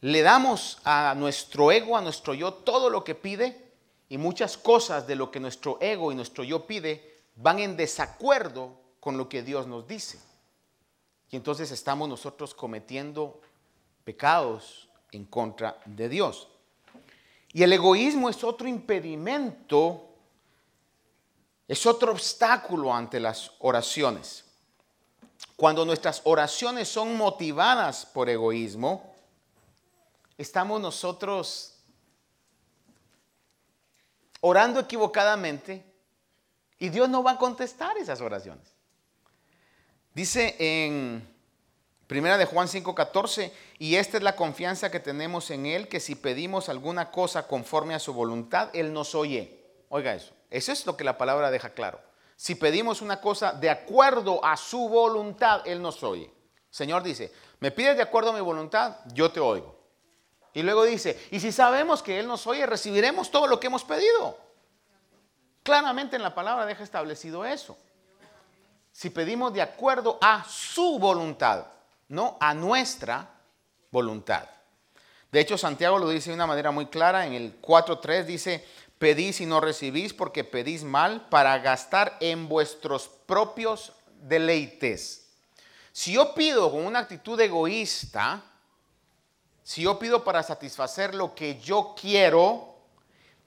le 0.03 0.21
damos 0.21 0.77
a 0.85 1.15
nuestro 1.17 1.73
ego, 1.73 1.97
a 1.97 2.03
nuestro 2.03 2.35
yo, 2.35 2.53
todo 2.53 2.91
lo 2.91 3.03
que 3.03 3.15
pide 3.15 3.73
y 4.11 4.19
muchas 4.19 4.59
cosas 4.59 5.07
de 5.07 5.17
lo 5.17 5.31
que 5.31 5.41
nuestro 5.41 5.79
ego 5.81 6.13
y 6.13 6.15
nuestro 6.15 6.45
yo 6.45 6.67
pide 6.67 7.10
van 7.43 7.59
en 7.59 7.77
desacuerdo 7.77 8.79
con 9.01 9.17
lo 9.17 9.29
que 9.29 9.43
Dios 9.43 9.67
nos 9.67 9.87
dice. 9.87 10.19
Y 11.31 11.37
entonces 11.37 11.71
estamos 11.71 12.09
nosotros 12.09 12.55
cometiendo 12.55 13.41
pecados 14.05 14.89
en 15.13 15.25
contra 15.25 15.79
de 15.87 16.09
Dios. 16.09 16.49
Y 17.53 17.63
el 17.63 17.73
egoísmo 17.73 18.29
es 18.29 18.45
otro 18.45 18.69
impedimento 18.69 20.11
es 21.71 21.87
otro 21.87 22.11
obstáculo 22.11 22.93
ante 22.93 23.21
las 23.21 23.53
oraciones. 23.61 24.45
Cuando 25.55 25.85
nuestras 25.85 26.21
oraciones 26.25 26.89
son 26.89 27.17
motivadas 27.17 28.05
por 28.07 28.29
egoísmo, 28.29 29.15
estamos 30.37 30.81
nosotros 30.81 31.77
orando 34.41 34.81
equivocadamente 34.81 35.90
y 36.81 36.89
Dios 36.89 37.09
no 37.09 37.23
va 37.23 37.33
a 37.33 37.39
contestar 37.39 37.97
esas 37.99 38.21
oraciones. 38.21 38.75
Dice 40.15 40.57
en 40.59 41.29
Primera 42.09 42.39
de 42.39 42.47
Juan 42.47 42.67
5:14, 42.67 43.53
y 43.79 43.95
esta 43.95 44.17
es 44.17 44.25
la 44.25 44.35
confianza 44.35 44.91
que 44.91 44.99
tenemos 44.99 45.51
en 45.53 45.67
Él, 45.67 45.87
que 45.87 46.01
si 46.01 46.17
pedimos 46.17 46.69
alguna 46.69 47.13
cosa 47.13 47.47
conforme 47.47 47.95
a 47.95 48.01
su 48.01 48.13
voluntad, 48.13 48.71
Él 48.73 48.93
nos 48.93 49.15
oye. 49.15 49.61
Oiga 49.91 50.15
eso. 50.15 50.33
Eso 50.51 50.73
es 50.73 50.85
lo 50.87 50.97
que 50.97 51.05
la 51.05 51.17
palabra 51.17 51.53
deja 51.53 51.71
claro. 51.71 52.01
Si 52.35 52.57
pedimos 52.57 53.03
una 53.03 53.21
cosa 53.21 53.53
de 53.53 53.71
acuerdo 53.71 54.45
a 54.45 54.57
su 54.57 54.89
voluntad, 54.89 55.61
Él 55.67 55.81
nos 55.81 56.03
oye. 56.03 56.33
Señor 56.71 57.03
dice, 57.03 57.33
me 57.61 57.71
pides 57.71 57.97
de 57.97 58.03
acuerdo 58.03 58.31
a 58.31 58.35
mi 58.35 58.41
voluntad, 58.41 58.97
yo 59.13 59.31
te 59.31 59.39
oigo. 59.39 59.79
Y 60.55 60.63
luego 60.63 60.85
dice, 60.85 61.29
y 61.31 61.39
si 61.39 61.53
sabemos 61.53 62.03
que 62.03 62.19
Él 62.19 62.27
nos 62.27 62.47
oye, 62.47 62.67
recibiremos 62.67 63.31
todo 63.31 63.47
lo 63.47 63.61
que 63.61 63.67
hemos 63.69 63.85
pedido. 63.85 64.50
Claramente 65.63 66.17
en 66.17 66.23
la 66.23 66.35
palabra 66.35 66.67
deja 66.67 66.83
establecido 66.83 67.45
eso. 67.45 67.77
Si 68.93 69.11
pedimos 69.11 69.53
de 69.53 69.63
acuerdo 69.63 70.19
a 70.21 70.45
su 70.45 70.99
voluntad, 70.99 71.67
no 72.09 72.37
a 72.41 72.55
nuestra 72.55 73.29
voluntad. 73.91 74.49
De 75.31 75.41
hecho, 75.41 75.57
Santiago 75.57 75.99
lo 75.99 76.09
dice 76.09 76.31
de 76.31 76.35
una 76.35 76.47
manera 76.47 76.71
muy 76.71 76.87
clara. 76.87 77.27
En 77.27 77.35
el 77.35 77.61
4.3 77.61 78.25
dice, 78.25 78.65
Pedís 79.01 79.41
y 79.41 79.47
no 79.47 79.61
recibís 79.61 80.13
porque 80.13 80.45
pedís 80.45 80.85
mal 80.85 81.29
para 81.31 81.57
gastar 81.59 82.19
en 82.21 82.49
vuestros 82.49 83.09
propios 83.25 83.93
deleites. 84.21 85.29
Si 85.91 86.13
yo 86.13 86.35
pido 86.35 86.71
con 86.71 86.85
una 86.85 86.99
actitud 86.99 87.41
egoísta, 87.41 88.43
si 89.63 89.83
yo 89.83 89.99
pido 89.99 90.23
para 90.23 90.43
satisfacer 90.43 91.15
lo 91.15 91.35
que 91.35 91.59
yo 91.61 91.95
quiero, 91.99 92.75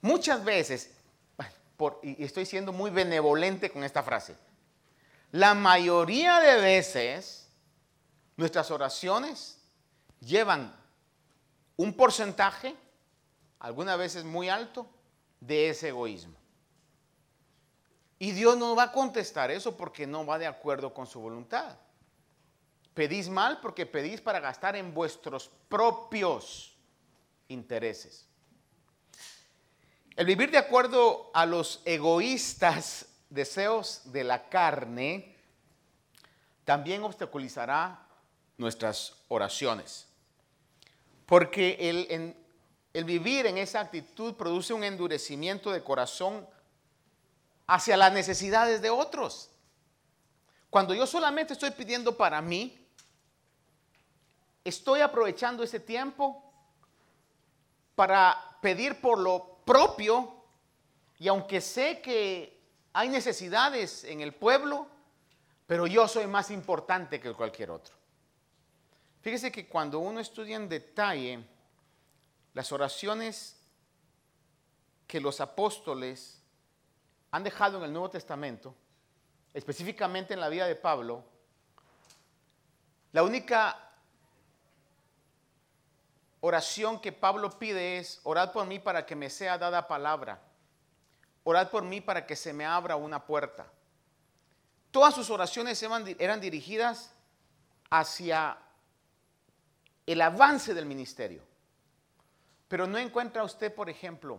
muchas 0.00 0.42
veces, 0.42 0.90
y 2.02 2.22
estoy 2.24 2.46
siendo 2.46 2.72
muy 2.72 2.90
benevolente 2.90 3.70
con 3.70 3.84
esta 3.84 4.02
frase, 4.02 4.36
la 5.32 5.54
mayoría 5.54 6.40
de 6.40 6.60
veces 6.60 7.48
nuestras 8.36 8.70
oraciones 8.70 9.58
llevan 10.20 10.74
un 11.76 11.92
porcentaje, 11.94 12.76
algunas 13.58 13.98
veces 13.98 14.24
muy 14.24 14.48
alto, 14.48 14.88
de 15.40 15.70
ese 15.70 15.88
egoísmo. 15.88 16.34
Y 18.18 18.30
Dios 18.30 18.56
no 18.56 18.74
va 18.74 18.84
a 18.84 18.92
contestar 18.92 19.50
eso 19.50 19.76
porque 19.76 20.06
no 20.06 20.24
va 20.24 20.38
de 20.38 20.46
acuerdo 20.46 20.94
con 20.94 21.06
su 21.06 21.20
voluntad. 21.20 21.76
Pedís 22.94 23.28
mal 23.28 23.60
porque 23.60 23.86
pedís 23.86 24.20
para 24.20 24.40
gastar 24.40 24.76
en 24.76 24.94
vuestros 24.94 25.50
propios 25.68 26.76
intereses. 27.48 28.28
El 30.16 30.26
vivir 30.26 30.52
de 30.52 30.58
acuerdo 30.58 31.30
a 31.34 31.44
los 31.44 31.82
egoístas 31.84 33.06
deseos 33.30 34.02
de 34.12 34.22
la 34.22 34.48
carne 34.48 35.34
también 36.64 37.02
obstaculizará 37.02 38.06
nuestras 38.56 39.14
oraciones. 39.26 40.06
Porque 41.26 42.36
el, 42.92 43.04
vivir 43.04 43.46
en 43.46 43.58
esa 43.58 43.80
actitud 43.80 44.34
produce 44.34 44.72
un 44.72 44.84
endurecimiento 44.84 45.72
de 45.72 45.82
corazón 45.82 46.46
hacia 47.66 47.96
las 47.96 48.12
necesidades 48.12 48.80
de 48.82 48.90
otros. 48.90 49.50
Cuando 50.70 50.94
yo 50.94 51.08
solamente 51.08 51.54
estoy 51.54 51.72
pidiendo 51.72 52.16
para 52.16 52.40
mí, 52.40 52.86
estoy 54.62 55.00
aprovechando 55.00 55.64
ese 55.64 55.80
tiempo 55.80 56.40
para 57.96 58.58
pedir 58.60 59.00
por 59.00 59.18
lo 59.18 59.53
propio 59.64 60.44
y 61.18 61.28
aunque 61.28 61.60
sé 61.60 62.00
que 62.00 62.60
hay 62.92 63.08
necesidades 63.08 64.04
en 64.04 64.20
el 64.20 64.34
pueblo, 64.34 64.86
pero 65.66 65.86
yo 65.86 66.06
soy 66.06 66.26
más 66.26 66.50
importante 66.50 67.20
que 67.20 67.32
cualquier 67.32 67.70
otro. 67.70 67.94
Fíjese 69.22 69.50
que 69.50 69.66
cuando 69.66 69.98
uno 69.98 70.20
estudia 70.20 70.56
en 70.56 70.68
detalle 70.68 71.44
las 72.52 72.70
oraciones 72.72 73.56
que 75.06 75.20
los 75.20 75.40
apóstoles 75.40 76.40
han 77.30 77.42
dejado 77.42 77.78
en 77.78 77.84
el 77.84 77.92
Nuevo 77.92 78.10
Testamento, 78.10 78.74
específicamente 79.52 80.34
en 80.34 80.40
la 80.40 80.48
vida 80.48 80.66
de 80.66 80.76
Pablo, 80.76 81.24
la 83.12 83.22
única 83.22 83.83
oración 86.46 87.00
que 87.00 87.10
Pablo 87.10 87.58
pide 87.58 87.96
es, 87.96 88.20
orad 88.22 88.52
por 88.52 88.66
mí 88.66 88.78
para 88.78 89.06
que 89.06 89.16
me 89.16 89.30
sea 89.30 89.56
dada 89.56 89.88
palabra, 89.88 90.42
orad 91.42 91.70
por 91.70 91.82
mí 91.82 92.02
para 92.02 92.26
que 92.26 92.36
se 92.36 92.52
me 92.52 92.66
abra 92.66 92.96
una 92.96 93.24
puerta. 93.24 93.66
Todas 94.90 95.14
sus 95.14 95.30
oraciones 95.30 95.82
eran 95.82 96.40
dirigidas 96.42 97.14
hacia 97.88 98.58
el 100.04 100.20
avance 100.20 100.74
del 100.74 100.84
ministerio. 100.84 101.42
Pero 102.68 102.86
no 102.86 102.98
encuentra 102.98 103.42
usted, 103.42 103.74
por 103.74 103.88
ejemplo, 103.88 104.38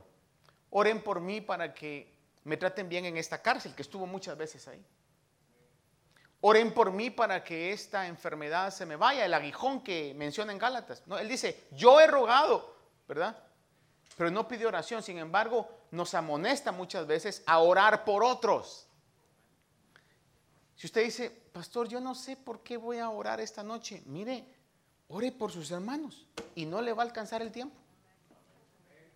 oren 0.69 1.01
por 1.01 1.19
mí 1.19 1.41
para 1.41 1.73
que 1.73 2.13
me 2.43 2.55
traten 2.55 2.87
bien 2.87 3.05
en 3.05 3.17
esta 3.17 3.41
cárcel, 3.41 3.73
que 3.73 3.81
estuvo 3.81 4.05
muchas 4.05 4.37
veces 4.37 4.67
ahí. 4.67 4.85
Oren 6.47 6.75
por 6.75 6.91
mí 6.91 7.09
para 7.09 7.43
que 7.43 7.71
esta 7.71 8.05
enfermedad 8.05 8.69
se 8.69 8.85
me 8.85 8.97
vaya, 8.97 9.25
el 9.25 9.33
aguijón 9.33 9.81
que 9.81 10.13
menciona 10.13 10.51
en 10.51 10.59
Gálatas. 10.59 11.01
No, 11.07 11.17
él 11.17 11.27
dice, 11.27 11.65
yo 11.71 11.99
he 11.99 12.05
rogado, 12.05 12.75
¿verdad? 13.07 13.35
Pero 14.15 14.29
no 14.29 14.47
pide 14.47 14.67
oración, 14.67 15.01
sin 15.01 15.17
embargo, 15.17 15.67
nos 15.89 16.13
amonesta 16.13 16.71
muchas 16.71 17.07
veces 17.07 17.41
a 17.47 17.57
orar 17.57 18.05
por 18.05 18.23
otros. 18.23 18.85
Si 20.75 20.85
usted 20.85 21.05
dice, 21.05 21.31
pastor, 21.51 21.87
yo 21.87 21.99
no 21.99 22.13
sé 22.13 22.35
por 22.37 22.61
qué 22.61 22.77
voy 22.77 22.99
a 22.99 23.09
orar 23.09 23.39
esta 23.39 23.63
noche, 23.63 24.03
mire, 24.05 24.45
ore 25.07 25.31
por 25.31 25.51
sus 25.51 25.71
hermanos 25.71 26.27
y 26.53 26.67
no 26.67 26.79
le 26.79 26.93
va 26.93 27.01
a 27.01 27.07
alcanzar 27.07 27.41
el 27.41 27.51
tiempo. 27.51 27.75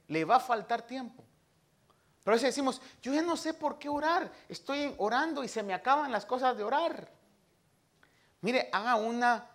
Le 0.07 0.25
va 0.25 0.37
a 0.37 0.39
faltar 0.39 0.81
tiempo. 0.81 1.23
Pero 2.23 2.33
a 2.33 2.37
veces 2.37 2.55
decimos, 2.55 2.81
yo 3.03 3.13
ya 3.13 3.21
no 3.21 3.37
sé 3.37 3.53
por 3.53 3.77
qué 3.77 3.87
orar, 3.87 4.31
estoy 4.47 4.95
orando 4.97 5.43
y 5.43 5.47
se 5.47 5.61
me 5.61 5.75
acaban 5.75 6.11
las 6.11 6.25
cosas 6.25 6.57
de 6.57 6.63
orar. 6.63 7.18
Mire, 8.41 8.69
haga 8.71 8.95
una, 8.95 9.45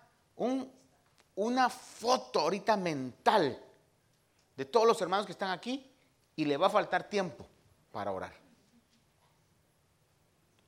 una 1.35 1.69
foto 1.69 2.39
ahorita 2.39 2.77
mental 2.77 3.61
de 4.55 4.65
todos 4.65 4.87
los 4.87 5.01
hermanos 5.01 5.25
que 5.25 5.31
están 5.31 5.51
aquí 5.51 5.91
y 6.35 6.45
le 6.45 6.57
va 6.57 6.67
a 6.67 6.69
faltar 6.69 7.09
tiempo 7.09 7.45
para 7.91 8.11
orar. 8.11 8.33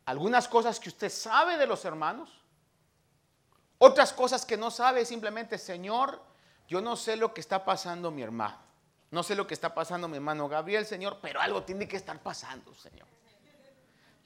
Algunas 0.06 0.48
cosas 0.48 0.80
que 0.80 0.90
usted 0.90 1.10
sabe 1.10 1.58
de 1.58 1.68
los 1.68 1.84
hermanos, 1.84 2.30
otras 3.78 4.14
cosas 4.14 4.46
que 4.46 4.58
no 4.58 4.72
sabe, 4.72 5.06
simplemente, 5.06 5.58
Señor, 5.58 6.22
yo 6.68 6.82
no 6.82 6.96
sé 6.96 7.16
lo 7.16 7.34
que 7.34 7.42
está 7.42 7.64
pasando 7.64 8.10
mi 8.10 8.22
hermano. 8.24 8.58
No 9.12 9.24
sé 9.24 9.36
lo 9.36 9.48
que 9.48 9.54
está 9.54 9.74
pasando 9.74 10.08
mi 10.08 10.16
hermano 10.18 10.50
Gabriel, 10.50 10.86
Señor, 10.86 11.20
pero 11.22 11.40
algo 11.40 11.64
tiene 11.64 11.88
que 11.88 11.96
estar 11.96 12.22
pasando, 12.22 12.74
Señor. 12.76 13.08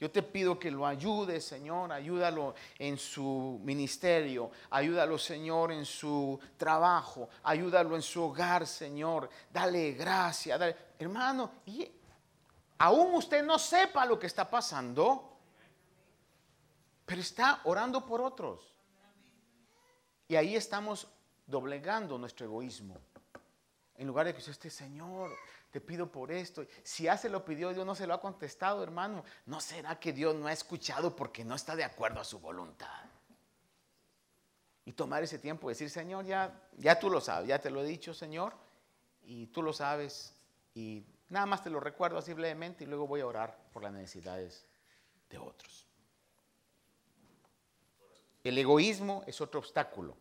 Yo 0.02 0.10
te 0.10 0.24
pido 0.24 0.58
que 0.58 0.68
lo 0.68 0.84
ayudes, 0.84 1.44
Señor, 1.44 1.92
ayúdalo 1.92 2.56
en 2.76 2.98
su 2.98 3.60
ministerio, 3.62 4.50
ayúdalo, 4.70 5.16
Señor, 5.16 5.70
en 5.70 5.86
su 5.86 6.40
trabajo, 6.56 7.28
ayúdalo 7.44 7.94
en 7.94 8.02
su 8.02 8.20
hogar, 8.20 8.66
Señor. 8.66 9.30
Dale 9.52 9.92
gracia, 9.92 10.58
dale. 10.58 10.76
hermano, 10.98 11.52
y 11.66 11.88
aún 12.78 13.14
usted 13.14 13.44
no 13.44 13.60
sepa 13.60 14.04
lo 14.04 14.18
que 14.18 14.26
está 14.26 14.50
pasando, 14.50 15.38
pero 17.06 17.20
está 17.20 17.60
orando 17.62 18.04
por 18.04 18.22
otros. 18.22 18.74
Y 20.26 20.34
ahí 20.34 20.56
estamos 20.56 21.06
doblegando 21.46 22.18
nuestro 22.18 22.46
egoísmo. 22.46 22.96
En 23.94 24.08
lugar 24.08 24.26
de 24.26 24.34
que 24.34 24.50
usted 24.50 24.68
Señor, 24.68 25.30
te 25.72 25.80
pido 25.80 26.12
por 26.12 26.30
esto. 26.30 26.64
Si 26.84 27.04
ya 27.04 27.16
se 27.16 27.30
lo 27.30 27.44
pidió, 27.44 27.72
Dios 27.72 27.86
no 27.86 27.94
se 27.94 28.06
lo 28.06 28.12
ha 28.12 28.20
contestado, 28.20 28.82
hermano. 28.82 29.24
¿No 29.46 29.58
será 29.58 29.98
que 29.98 30.12
Dios 30.12 30.34
no 30.34 30.46
ha 30.46 30.52
escuchado 30.52 31.16
porque 31.16 31.44
no 31.44 31.54
está 31.54 31.74
de 31.74 31.82
acuerdo 31.82 32.20
a 32.20 32.24
su 32.24 32.38
voluntad? 32.38 33.06
Y 34.84 34.92
tomar 34.92 35.22
ese 35.22 35.38
tiempo 35.38 35.70
y 35.70 35.72
decir, 35.72 35.88
Señor, 35.88 36.26
ya, 36.26 36.68
ya 36.76 37.00
tú 37.00 37.08
lo 37.08 37.22
sabes, 37.22 37.48
ya 37.48 37.58
te 37.58 37.70
lo 37.70 37.80
he 37.80 37.86
dicho, 37.86 38.12
Señor, 38.12 38.52
y 39.24 39.46
tú 39.46 39.62
lo 39.62 39.72
sabes, 39.72 40.34
y 40.74 41.06
nada 41.30 41.46
más 41.46 41.62
te 41.62 41.70
lo 41.70 41.80
recuerdo 41.80 42.20
simplemente 42.20 42.84
y 42.84 42.86
luego 42.86 43.06
voy 43.06 43.20
a 43.20 43.26
orar 43.26 43.56
por 43.72 43.82
las 43.82 43.92
necesidades 43.92 44.66
de 45.30 45.38
otros. 45.38 45.86
El 48.44 48.58
egoísmo 48.58 49.24
es 49.26 49.40
otro 49.40 49.60
obstáculo. 49.60 50.16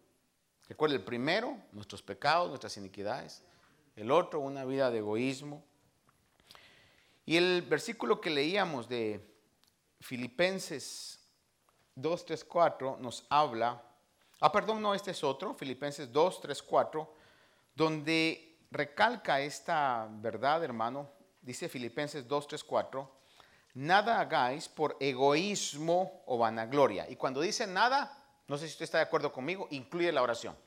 Recuerda, 0.69 0.95
el 0.95 1.03
primero, 1.03 1.57
nuestros 1.73 2.01
pecados, 2.01 2.47
nuestras 2.47 2.77
iniquidades 2.77 3.43
el 4.01 4.09
otro 4.09 4.39
una 4.39 4.65
vida 4.65 4.89
de 4.89 4.97
egoísmo. 4.97 5.63
Y 7.23 7.37
el 7.37 7.61
versículo 7.61 8.19
que 8.19 8.31
leíamos 8.31 8.89
de 8.89 9.23
Filipenses 9.99 11.19
2, 11.93 12.25
3, 12.25 12.43
4 12.45 12.97
nos 12.99 13.27
habla, 13.29 13.79
ah, 14.39 14.51
perdón, 14.51 14.81
no, 14.81 14.95
este 14.95 15.11
es 15.11 15.23
otro, 15.23 15.53
Filipenses 15.53 16.11
2, 16.11 16.41
3, 16.41 16.63
4, 16.63 17.13
donde 17.75 18.57
recalca 18.71 19.39
esta 19.39 20.07
verdad, 20.09 20.63
hermano, 20.63 21.07
dice 21.39 21.69
Filipenses 21.69 22.27
2, 22.27 22.47
3, 22.47 22.63
4, 22.63 23.11
nada 23.75 24.19
hagáis 24.19 24.67
por 24.67 24.97
egoísmo 24.99 26.23
o 26.25 26.39
vanagloria. 26.39 27.07
Y 27.07 27.17
cuando 27.17 27.39
dice 27.39 27.67
nada, 27.67 28.17
no 28.47 28.57
sé 28.57 28.65
si 28.65 28.71
usted 28.71 28.85
está 28.85 28.97
de 28.97 29.03
acuerdo 29.03 29.31
conmigo, 29.31 29.67
incluye 29.69 30.11
la 30.11 30.23
oración. 30.23 30.57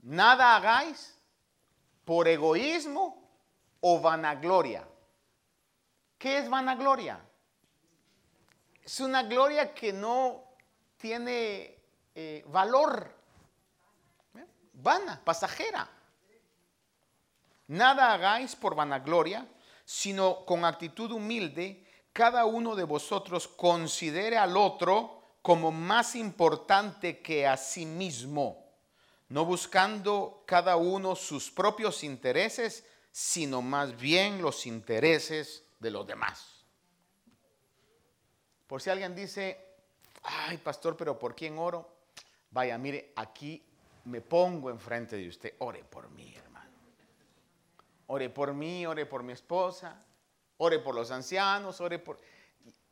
Nada 0.00 0.56
hagáis 0.56 1.13
por 2.04 2.28
egoísmo 2.28 3.22
o 3.80 4.00
vanagloria. 4.00 4.86
¿Qué 6.18 6.38
es 6.38 6.48
vanagloria? 6.48 7.20
Es 8.82 9.00
una 9.00 9.22
gloria 9.22 9.74
que 9.74 9.92
no 9.92 10.44
tiene 10.96 11.78
eh, 12.14 12.44
valor, 12.48 13.10
¿eh? 14.36 14.44
vana, 14.74 15.20
pasajera. 15.24 15.88
Nada 17.68 18.12
hagáis 18.12 18.54
por 18.56 18.74
vanagloria, 18.74 19.46
sino 19.84 20.44
con 20.44 20.64
actitud 20.64 21.10
humilde, 21.12 21.86
cada 22.12 22.44
uno 22.44 22.76
de 22.76 22.84
vosotros 22.84 23.48
considere 23.48 24.38
al 24.38 24.56
otro 24.56 25.22
como 25.42 25.72
más 25.72 26.14
importante 26.14 27.20
que 27.20 27.46
a 27.46 27.56
sí 27.56 27.84
mismo 27.84 28.63
no 29.28 29.44
buscando 29.44 30.42
cada 30.46 30.76
uno 30.76 31.16
sus 31.16 31.50
propios 31.50 32.04
intereses, 32.04 32.84
sino 33.10 33.62
más 33.62 33.96
bien 33.96 34.42
los 34.42 34.66
intereses 34.66 35.64
de 35.78 35.90
los 35.90 36.06
demás. 36.06 36.64
Por 38.66 38.82
si 38.82 38.90
alguien 38.90 39.14
dice, 39.14 39.64
ay 40.22 40.58
pastor, 40.58 40.96
pero 40.96 41.18
¿por 41.18 41.34
quién 41.34 41.58
oro? 41.58 41.88
Vaya, 42.50 42.78
mire, 42.78 43.12
aquí 43.16 43.62
me 44.04 44.20
pongo 44.20 44.70
enfrente 44.70 45.16
de 45.16 45.28
usted, 45.28 45.54
ore 45.58 45.84
por 45.84 46.10
mí, 46.10 46.34
hermano. 46.34 46.70
Ore 48.06 48.30
por 48.30 48.52
mí, 48.52 48.86
ore 48.86 49.06
por 49.06 49.22
mi 49.22 49.32
esposa, 49.32 50.04
ore 50.58 50.78
por 50.78 50.94
los 50.94 51.10
ancianos, 51.10 51.80
ore 51.80 51.98
por... 51.98 52.18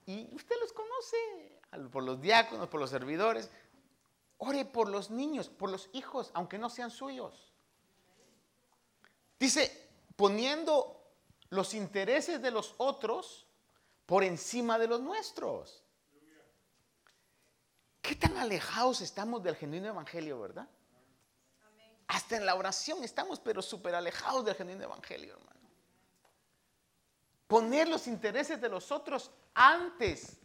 Y 0.07 0.35
usted 0.35 0.57
los 0.61 0.73
conoce, 0.73 1.61
por 1.91 2.03
los 2.03 2.21
diáconos, 2.21 2.69
por 2.69 2.81
los 2.81 2.91
servidores. 2.91 3.51
Ore 4.45 4.65
por 4.65 4.89
los 4.89 5.09
niños, 5.09 5.49
por 5.49 5.71
los 5.71 5.89
hijos, 5.93 6.33
aunque 6.35 6.59
no 6.59 6.69
sean 6.69 6.91
suyos. 6.91 7.53
Dice, 9.39 9.89
poniendo 10.17 11.01
los 11.51 11.75
intereses 11.75 12.43
de 12.43 12.51
los 12.51 12.75
otros 12.79 13.47
por 14.05 14.25
encima 14.25 14.81
de 14.81 14.89
los 14.89 15.01
nuestros. 15.01 15.85
¿Qué 18.01 18.17
tan 18.17 18.37
alejados 18.37 19.01
estamos 19.01 19.45
del 19.45 19.55
genuino 19.55 19.87
evangelio, 19.87 20.41
verdad? 20.41 20.69
Hasta 22.09 22.37
en 22.37 22.45
la 22.45 22.57
oración 22.57 23.05
estamos, 23.05 23.39
pero 23.39 23.63
súper 23.63 23.95
alejados 23.95 24.45
del 24.45 24.57
genuino 24.57 24.83
evangelio, 24.83 25.35
hermano. 25.35 25.69
poner 27.47 27.87
los 27.87 28.09
intereses 28.09 28.61
de 28.61 28.69
los 28.69 28.91
otros 28.91 29.31
antes 29.55 30.37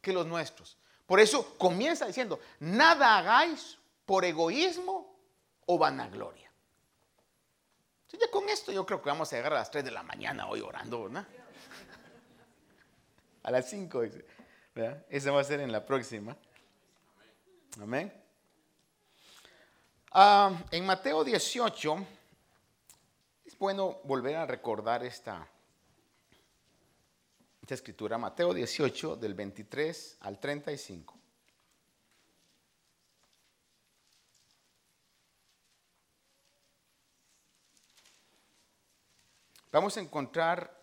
que 0.00 0.12
los 0.12 0.24
nuestros. 0.24 0.78
Por 1.10 1.18
eso 1.18 1.58
comienza 1.58 2.06
diciendo, 2.06 2.38
nada 2.60 3.18
hagáis 3.18 3.76
por 4.06 4.24
egoísmo 4.24 5.12
o 5.66 5.76
vanagloria. 5.76 6.48
Entonces 8.02 8.28
ya 8.28 8.30
con 8.30 8.48
esto 8.48 8.70
yo 8.70 8.86
creo 8.86 9.02
que 9.02 9.08
vamos 9.08 9.32
a 9.32 9.36
llegar 9.36 9.54
a 9.54 9.56
las 9.56 9.72
3 9.72 9.86
de 9.86 9.90
la 9.90 10.04
mañana 10.04 10.46
hoy 10.46 10.60
orando, 10.60 11.02
¿verdad? 11.02 11.26
A 13.42 13.50
las 13.50 13.68
5, 13.68 14.02
dice. 14.02 14.24
¿verdad? 14.72 15.04
Esa 15.08 15.32
va 15.32 15.40
a 15.40 15.44
ser 15.44 15.58
en 15.58 15.72
la 15.72 15.84
próxima. 15.84 16.36
Amén. 17.82 18.12
Ah, 20.12 20.52
en 20.70 20.86
Mateo 20.86 21.24
18, 21.24 22.06
es 23.46 23.58
bueno 23.58 23.98
volver 24.04 24.36
a 24.36 24.46
recordar 24.46 25.02
esta, 25.02 25.44
esta 27.60 27.74
escritura. 27.74 28.18
Mateo 28.18 28.54
18, 28.54 29.16
del 29.16 29.34
23 29.34 30.18
al 30.20 30.38
35. 30.38 31.18
Vamos 39.72 39.96
a 39.96 40.00
encontrar 40.00 40.82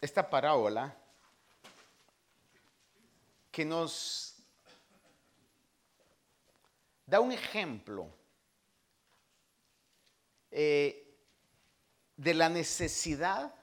esta 0.00 0.28
parábola 0.28 0.94
que 3.50 3.64
nos 3.64 4.36
da 7.06 7.20
un 7.20 7.32
ejemplo 7.32 8.08
eh, 10.50 11.16
de 12.16 12.34
la 12.34 12.48
necesidad 12.48 13.54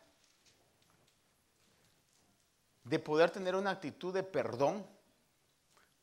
de 2.88 3.00
poder 3.00 3.32
tener 3.32 3.56
una 3.56 3.72
actitud 3.72 4.14
de 4.14 4.24
perdón, 4.24 4.86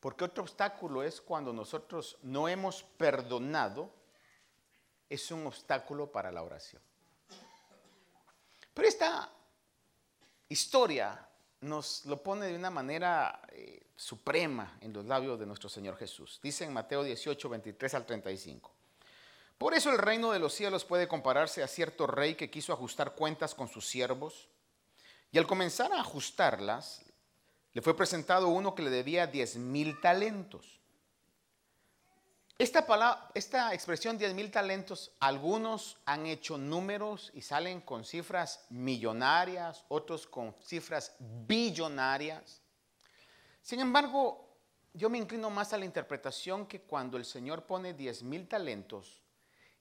porque 0.00 0.24
otro 0.24 0.42
obstáculo 0.42 1.02
es 1.02 1.20
cuando 1.20 1.52
nosotros 1.52 2.18
no 2.22 2.46
hemos 2.48 2.82
perdonado, 2.82 3.90
es 5.08 5.30
un 5.30 5.46
obstáculo 5.46 6.12
para 6.12 6.30
la 6.30 6.42
oración. 6.42 6.82
Pero 8.74 8.88
esta 8.88 9.30
historia 10.48 11.26
nos 11.60 12.04
lo 12.04 12.22
pone 12.22 12.46
de 12.46 12.56
una 12.56 12.70
manera 12.70 13.40
eh, 13.52 13.86
suprema 13.96 14.76
en 14.80 14.92
los 14.92 15.06
labios 15.06 15.38
de 15.38 15.46
nuestro 15.46 15.70
Señor 15.70 15.96
Jesús. 15.96 16.38
Dice 16.42 16.64
en 16.64 16.72
Mateo 16.72 17.02
18, 17.02 17.48
23 17.48 17.94
al 17.94 18.04
35. 18.04 18.70
Por 19.56 19.72
eso 19.72 19.90
el 19.90 19.98
reino 19.98 20.32
de 20.32 20.40
los 20.40 20.52
cielos 20.52 20.84
puede 20.84 21.08
compararse 21.08 21.62
a 21.62 21.68
cierto 21.68 22.06
rey 22.06 22.34
que 22.34 22.50
quiso 22.50 22.72
ajustar 22.72 23.14
cuentas 23.14 23.54
con 23.54 23.68
sus 23.68 23.86
siervos. 23.86 24.48
Y 25.34 25.38
al 25.38 25.48
comenzar 25.48 25.92
a 25.92 25.98
ajustarlas, 25.98 27.02
le 27.72 27.82
fue 27.82 27.96
presentado 27.96 28.46
uno 28.50 28.72
que 28.72 28.84
le 28.84 28.90
debía 28.90 29.26
diez 29.26 29.56
mil 29.56 30.00
talentos. 30.00 30.78
Esta, 32.56 32.86
palabra, 32.86 33.32
esta 33.34 33.74
expresión 33.74 34.16
10 34.16 34.32
mil 34.32 34.52
talentos, 34.52 35.10
algunos 35.18 35.96
han 36.04 36.26
hecho 36.26 36.56
números 36.56 37.32
y 37.34 37.42
salen 37.42 37.80
con 37.80 38.04
cifras 38.04 38.64
millonarias, 38.70 39.84
otros 39.88 40.28
con 40.28 40.54
cifras 40.62 41.16
billonarias. 41.18 42.62
Sin 43.60 43.80
embargo, 43.80 44.56
yo 44.92 45.10
me 45.10 45.18
inclino 45.18 45.50
más 45.50 45.72
a 45.72 45.78
la 45.78 45.84
interpretación 45.84 46.64
que 46.64 46.82
cuando 46.82 47.16
el 47.16 47.24
Señor 47.24 47.64
pone 47.64 47.92
10 47.92 48.22
mil 48.22 48.46
talentos, 48.46 49.20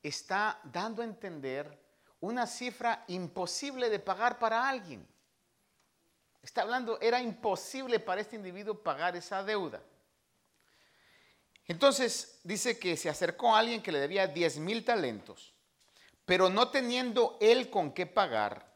está 0.01 0.59
dando 0.63 1.03
a 1.03 1.05
entender 1.05 1.79
una 2.21 2.47
cifra 2.47 3.03
imposible 3.07 3.91
de 3.91 3.99
pagar 3.99 4.39
para 4.39 4.67
alguien. 4.67 5.12
Está 6.43 6.61
hablando, 6.61 6.99
era 7.01 7.21
imposible 7.21 7.99
para 7.99 8.21
este 8.21 8.35
individuo 8.35 8.75
pagar 8.75 9.15
esa 9.15 9.43
deuda. 9.43 9.81
Entonces 11.67 12.41
dice 12.43 12.77
que 12.77 12.97
se 12.97 13.09
acercó 13.09 13.55
a 13.55 13.59
alguien 13.59 13.81
que 13.81 13.93
le 13.93 13.99
debía 13.99 14.27
10 14.27 14.57
mil 14.59 14.83
talentos, 14.83 15.53
pero 16.25 16.49
no 16.49 16.69
teniendo 16.69 17.37
él 17.39 17.69
con 17.69 17.93
qué 17.93 18.05
pagar, 18.05 18.73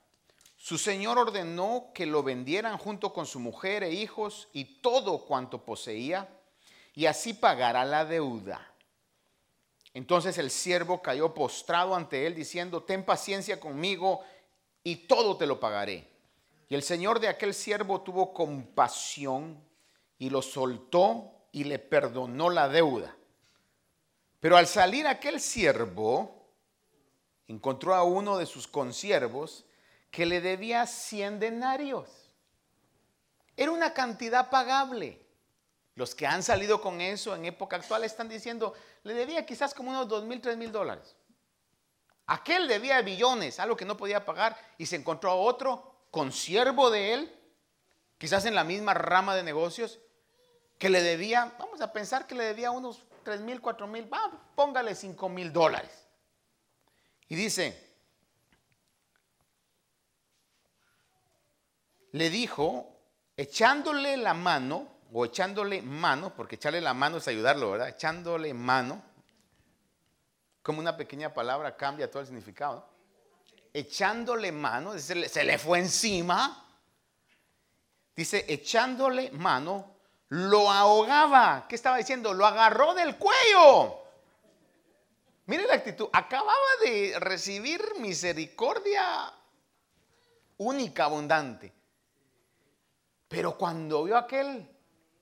su 0.56 0.78
señor 0.78 1.20
ordenó 1.20 1.92
que 1.94 2.06
lo 2.06 2.24
vendieran 2.24 2.78
junto 2.78 3.14
con 3.14 3.26
su 3.26 3.40
mujer 3.40 3.84
e 3.84 3.92
hijos 3.92 4.48
y 4.54 4.82
todo 4.82 5.26
cuanto 5.26 5.64
poseía, 5.64 6.30
y 6.96 7.06
así 7.06 7.34
pagara 7.34 7.86
la 7.86 8.06
deuda. 8.06 8.74
Entonces 9.94 10.38
el 10.38 10.50
siervo 10.50 11.02
cayó 11.02 11.34
postrado 11.34 11.96
ante 11.96 12.26
él 12.26 12.34
diciendo, 12.34 12.84
ten 12.84 13.04
paciencia 13.04 13.60
conmigo 13.60 14.24
y 14.84 15.08
todo 15.08 15.38
te 15.38 15.46
lo 15.46 15.60
pagaré. 15.60 16.17
Y 16.70 16.76
el 16.76 16.84
señor 16.84 17.20
de 17.20 17.30
aquel 17.30 17.54
siervo 17.54 18.02
tuvo 18.02 18.34
compasión 18.34 19.64
y 20.18 20.30
lo 20.30 20.42
soltó 20.42 21.48
y 21.52 21.64
le 21.64 21.80
perdonó 21.80 22.50
la 22.50 22.68
deuda. 22.68 23.16
Pero 24.40 24.58
al 24.58 24.68
salir 24.68 25.08
aquel 25.08 25.40
siervo, 25.40 26.52
encontró 27.48 27.96
a 27.96 28.04
uno 28.04 28.38
de 28.38 28.46
sus 28.46 28.68
consiervos 28.68 29.66
que 30.12 30.26
le 30.26 30.42
debía 30.42 30.86
100 30.86 31.40
denarios. 31.40 32.10
Era 33.56 33.72
una 33.72 33.94
cantidad 33.94 34.50
pagable. 34.50 35.26
Los 35.96 36.14
que 36.14 36.28
han 36.28 36.44
salido 36.44 36.80
con 36.82 37.02
eso 37.02 37.34
en 37.34 37.46
época 37.46 37.78
actual 37.78 38.04
están 38.04 38.30
diciendo, 38.30 38.74
le 39.04 39.14
debía 39.14 39.46
quizás 39.46 39.74
como 39.74 39.90
unos 39.90 40.08
dos 40.08 40.26
mil, 40.26 40.40
tres 40.40 40.58
mil 40.58 40.72
dólares. 40.72 41.16
Aquel 42.28 42.68
debía 42.68 43.02
billones, 43.02 43.60
algo 43.60 43.76
que 43.76 43.86
no 43.86 43.98
podía 43.98 44.26
pagar, 44.26 44.56
y 44.78 44.86
se 44.86 44.98
encontró 44.98 45.32
a 45.32 45.36
otro 45.36 45.97
consiervo 46.18 46.90
de 46.90 47.14
él, 47.14 47.40
quizás 48.18 48.46
en 48.46 48.56
la 48.56 48.64
misma 48.64 48.96
rama 48.96 49.36
de 49.36 49.44
negocios, 49.44 50.00
que 50.80 50.90
le 50.90 51.04
debía, 51.04 51.56
vamos 51.60 51.80
a 51.80 51.94
pensar 51.94 52.26
que 52.26 52.34
le 52.34 52.44
debía 52.44 52.72
unos 52.72 53.04
3 53.24 53.42
mil, 53.42 53.62
4 53.62 53.86
mil, 53.86 54.10
póngale 54.56 54.96
5 54.96 55.30
mil 55.30 55.54
dólares. 55.54 56.08
Y 57.30 57.36
dice, 57.36 57.96
le 62.14 62.32
dijo, 62.32 62.98
echándole 63.36 64.18
la 64.18 64.34
mano, 64.34 64.88
o 65.14 65.24
echándole 65.24 65.84
mano, 65.84 66.34
porque 66.34 66.56
echarle 66.56 66.82
la 66.82 66.96
mano 66.96 67.18
es 67.18 67.28
ayudarlo, 67.28 67.70
¿verdad? 67.70 67.90
Echándole 67.90 68.56
mano, 68.56 69.04
como 70.64 70.80
una 70.80 70.98
pequeña 70.98 71.32
palabra 71.32 71.78
cambia 71.78 72.10
todo 72.10 72.22
el 72.22 72.26
significado. 72.26 72.97
Echándole 73.78 74.52
mano, 74.52 74.98
se 74.98 75.44
le 75.44 75.58
fue 75.60 75.78
encima. 75.78 76.66
Dice, 78.16 78.44
echándole 78.48 79.30
mano, 79.30 79.98
lo 80.30 80.72
ahogaba. 80.72 81.68
¿Qué 81.70 81.76
estaba 81.76 81.98
diciendo? 81.98 82.34
Lo 82.34 82.48
agarró 82.48 82.96
del 82.96 83.18
cuello. 83.18 84.00
Mire 85.46 85.68
la 85.68 85.76
actitud. 85.76 86.10
Acababa 86.12 86.56
de 86.84 87.20
recibir 87.20 87.80
misericordia 88.00 89.32
única, 90.58 91.06
abundante. 91.06 91.72
Pero 93.28 93.60
cuando 93.60 94.06
vio 94.06 94.18
aquel, 94.18 94.68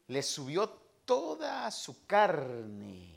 le 0.08 0.24
subió 0.24 0.70
toda 1.04 1.70
su 1.72 2.06
carne, 2.06 3.15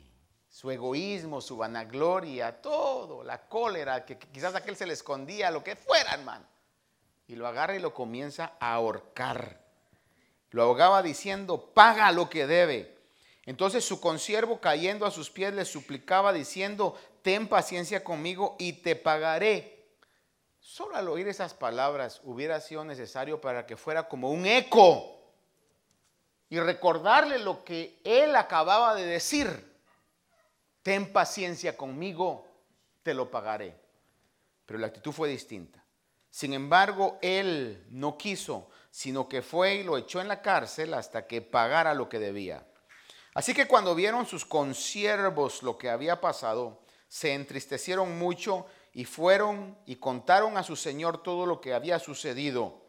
su 0.59 0.69
egoísmo, 0.69 1.39
su 1.39 1.55
vanagloria, 1.55 2.61
todo, 2.61 3.23
la 3.23 3.47
cólera, 3.47 4.03
que 4.03 4.19
quizás 4.19 4.53
aquel 4.55 4.75
se 4.75 4.85
le 4.85 4.91
escondía, 4.91 5.51
lo 5.51 5.63
que 5.63 5.77
fuera, 5.77 6.11
hermano. 6.11 6.43
Y 7.29 7.37
lo 7.37 7.47
agarra 7.47 7.77
y 7.77 7.79
lo 7.79 7.93
comienza 7.93 8.57
a 8.59 8.73
ahorcar. 8.73 9.57
Lo 10.51 10.63
ahogaba 10.63 11.01
diciendo, 11.01 11.71
paga 11.73 12.11
lo 12.11 12.29
que 12.29 12.45
debe. 12.45 12.93
Entonces 13.45 13.85
su 13.85 14.01
consiervo 14.01 14.59
cayendo 14.59 15.05
a 15.05 15.11
sus 15.11 15.29
pies 15.29 15.53
le 15.53 15.63
suplicaba 15.63 16.33
diciendo, 16.33 16.93
ten 17.21 17.47
paciencia 17.47 18.03
conmigo 18.03 18.57
y 18.59 18.73
te 18.73 18.97
pagaré. 18.97 19.87
Solo 20.59 20.97
al 20.97 21.07
oír 21.07 21.29
esas 21.29 21.53
palabras 21.53 22.19
hubiera 22.25 22.59
sido 22.59 22.83
necesario 22.83 23.39
para 23.39 23.65
que 23.65 23.77
fuera 23.77 24.09
como 24.09 24.29
un 24.29 24.45
eco 24.45 25.21
y 26.49 26.59
recordarle 26.59 27.39
lo 27.39 27.63
que 27.63 28.01
él 28.03 28.35
acababa 28.35 28.93
de 28.93 29.05
decir. 29.05 29.68
Ten 30.81 31.11
paciencia 31.11 31.75
conmigo, 31.75 32.47
te 33.03 33.13
lo 33.13 33.29
pagaré. 33.29 33.79
Pero 34.65 34.79
la 34.79 34.87
actitud 34.87 35.11
fue 35.11 35.29
distinta. 35.29 35.83
Sin 36.29 36.53
embargo, 36.53 37.17
él 37.21 37.87
no 37.89 38.17
quiso, 38.17 38.69
sino 38.91 39.27
que 39.27 39.41
fue 39.41 39.75
y 39.75 39.83
lo 39.83 39.97
echó 39.97 40.21
en 40.21 40.27
la 40.27 40.41
cárcel 40.41 40.93
hasta 40.93 41.25
que 41.25 41.41
pagara 41.41 41.93
lo 41.93 42.07
que 42.07 42.19
debía. 42.19 42.65
Así 43.33 43.53
que 43.53 43.67
cuando 43.67 43.95
vieron 43.95 44.25
sus 44.25 44.45
consiervos 44.45 45.63
lo 45.63 45.77
que 45.77 45.89
había 45.89 46.21
pasado, 46.21 46.81
se 47.07 47.33
entristecieron 47.33 48.17
mucho 48.17 48.67
y 48.93 49.05
fueron 49.05 49.77
y 49.85 49.95
contaron 49.95 50.57
a 50.57 50.63
su 50.63 50.75
señor 50.75 51.23
todo 51.23 51.45
lo 51.45 51.61
que 51.61 51.73
había 51.73 51.99
sucedido. 51.99 52.85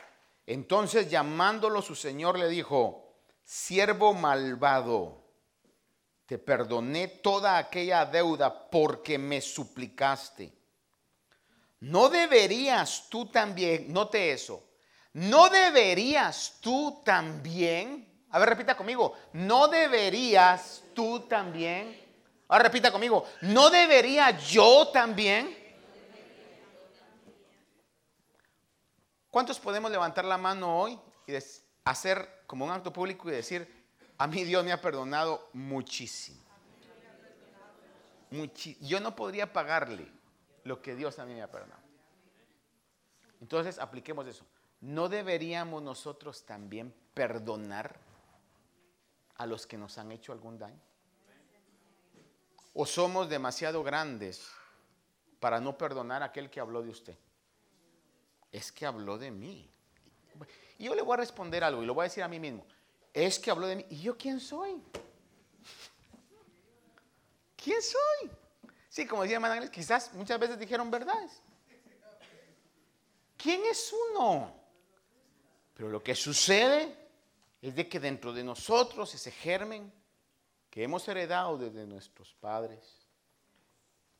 Entonces 0.46 1.10
llamándolo 1.10 1.82
su 1.82 1.94
señor 1.94 2.38
le 2.38 2.48
dijo, 2.48 3.14
siervo 3.44 4.12
malvado, 4.12 5.19
te 6.30 6.38
perdoné 6.38 7.08
toda 7.08 7.58
aquella 7.58 8.06
deuda 8.06 8.70
porque 8.70 9.18
me 9.18 9.40
suplicaste. 9.40 10.52
¿No 11.80 12.08
deberías 12.08 13.08
tú 13.10 13.26
también, 13.26 13.92
note 13.92 14.30
eso, 14.30 14.62
¿no 15.14 15.48
deberías 15.48 16.58
tú 16.60 17.02
también? 17.04 18.24
A 18.30 18.38
ver, 18.38 18.50
repita 18.50 18.76
conmigo, 18.76 19.16
¿no 19.32 19.66
deberías 19.66 20.84
tú 20.94 21.26
también? 21.26 22.00
Ahora 22.46 22.62
repita 22.62 22.92
conmigo, 22.92 23.26
¿no 23.40 23.68
debería 23.68 24.30
yo 24.30 24.86
también? 24.92 25.58
¿Cuántos 29.32 29.58
podemos 29.58 29.90
levantar 29.90 30.24
la 30.24 30.38
mano 30.38 30.80
hoy 30.80 30.96
y 31.26 31.32
hacer 31.82 32.44
como 32.46 32.66
un 32.66 32.70
acto 32.70 32.92
público 32.92 33.28
y 33.28 33.32
decir, 33.32 33.79
a 34.20 34.26
mí 34.26 34.44
Dios 34.44 34.62
me 34.62 34.70
ha 34.70 34.80
perdonado 34.82 35.48
muchísimo? 35.54 36.38
yo 38.82 39.00
no 39.00 39.16
podría 39.16 39.50
pagarle 39.50 40.06
lo 40.62 40.82
que 40.82 40.94
Dios 40.94 41.18
a 41.18 41.24
mí 41.24 41.32
me 41.32 41.42
ha 41.42 41.50
perdonado. 41.50 41.80
Entonces, 43.40 43.78
apliquemos 43.78 44.26
eso. 44.26 44.44
¿No 44.82 45.08
deberíamos 45.08 45.82
nosotros 45.82 46.44
también 46.44 46.94
perdonar 47.14 47.98
a 49.36 49.46
los 49.46 49.66
que 49.66 49.78
nos 49.78 49.96
han 49.96 50.12
hecho 50.12 50.32
algún 50.32 50.58
daño? 50.58 50.80
¿O 52.74 52.84
somos 52.84 53.30
demasiado 53.30 53.82
grandes 53.82 54.52
para 55.40 55.60
no 55.60 55.78
perdonar 55.78 56.22
a 56.22 56.26
aquel 56.26 56.50
que 56.50 56.60
habló 56.60 56.82
de 56.82 56.90
usted? 56.90 57.16
Es 58.52 58.70
que 58.70 58.84
habló 58.84 59.16
de 59.16 59.30
mí. 59.30 59.70
Y 60.78 60.84
yo 60.84 60.94
le 60.94 61.00
voy 61.00 61.14
a 61.14 61.16
responder 61.16 61.64
algo 61.64 61.82
y 61.82 61.86
lo 61.86 61.94
voy 61.94 62.02
a 62.02 62.08
decir 62.08 62.22
a 62.22 62.28
mí 62.28 62.38
mismo. 62.38 62.66
Es 63.12 63.38
que 63.38 63.50
habló 63.50 63.66
de 63.66 63.76
mí. 63.76 63.86
¿Y 63.90 64.00
yo 64.00 64.16
quién 64.16 64.40
soy? 64.40 64.82
¿Quién 67.56 67.82
soy? 67.82 68.30
Sí, 68.88 69.06
como 69.06 69.22
decía 69.22 69.38
Ángeles, 69.38 69.70
quizás 69.70 70.12
muchas 70.14 70.38
veces 70.38 70.58
dijeron 70.58 70.90
verdades. 70.90 71.42
¿Quién 73.36 73.62
es 73.64 73.92
uno? 74.10 74.54
Pero 75.74 75.88
lo 75.88 76.02
que 76.02 76.14
sucede 76.14 76.94
es 77.62 77.74
de 77.74 77.88
que 77.88 78.00
dentro 78.00 78.32
de 78.32 78.44
nosotros 78.44 79.14
ese 79.14 79.30
germen 79.30 79.92
que 80.68 80.82
hemos 80.82 81.06
heredado 81.08 81.58
desde 81.58 81.86
nuestros 81.86 82.34
padres 82.34 83.06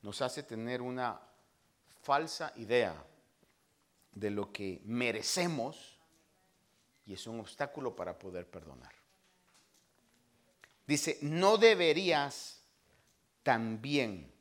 nos 0.03 0.23
hace 0.23 0.43
tener 0.43 0.81
una 0.83 1.21
falsa 2.03 2.53
idea 2.57 2.95
de 4.13 4.31
lo 4.31 4.53
que 4.53 4.81
merecemos 4.85 6.00
y 7.07 7.15
es 7.15 7.27
un 7.27 7.41
obstáculo 7.41 7.95
para 7.95 8.19
poder 8.19 8.49
perdonar. 8.49 8.93
Dice, 10.87 11.19
no 11.23 11.57
deberías 11.57 12.63
también. 13.43 14.33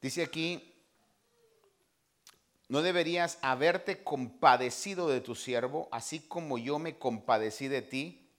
Dice 0.00 0.22
aquí, 0.22 0.74
no 2.68 2.82
deberías 2.82 3.38
haberte 3.42 4.02
compadecido 4.02 5.08
de 5.08 5.20
tu 5.20 5.34
siervo, 5.34 5.88
así 5.90 6.20
como 6.20 6.58
yo 6.58 6.78
me 6.78 6.98
compadecí 6.98 7.68
de 7.68 7.82
ti. 7.82 8.30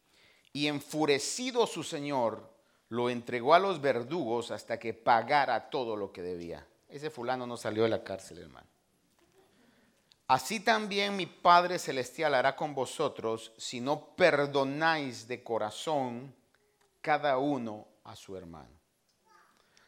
Y 0.52 0.68
enfurecido 0.68 1.68
su 1.68 1.84
señor, 1.84 2.50
lo 2.90 3.10
entregó 3.10 3.54
a 3.54 3.60
los 3.60 3.82
verdugos 3.82 4.52
hasta 4.52 4.80
que 4.80 4.94
pagara 4.94 5.70
todo 5.70 5.96
lo 5.96 6.12
que 6.12 6.22
debía. 6.22 6.68
Ese 6.88 7.10
fulano 7.10 7.46
no 7.46 7.56
salió 7.56 7.84
de 7.84 7.90
la 7.90 8.04
cárcel, 8.04 8.40
hermano. 8.40 8.68
Así 10.30 10.60
también 10.60 11.18
mi 11.18 11.26
Padre 11.26 11.80
Celestial 11.80 12.36
hará 12.36 12.56
con 12.56 12.76
vosotros 12.76 13.52
si 13.58 13.82
no 13.82 14.16
perdonáis 14.16 15.28
de 15.28 15.44
corazón 15.44 16.36
cada 17.02 17.40
uno 17.40 17.88
a 18.04 18.16
su 18.16 18.38
hermano. 18.38 18.80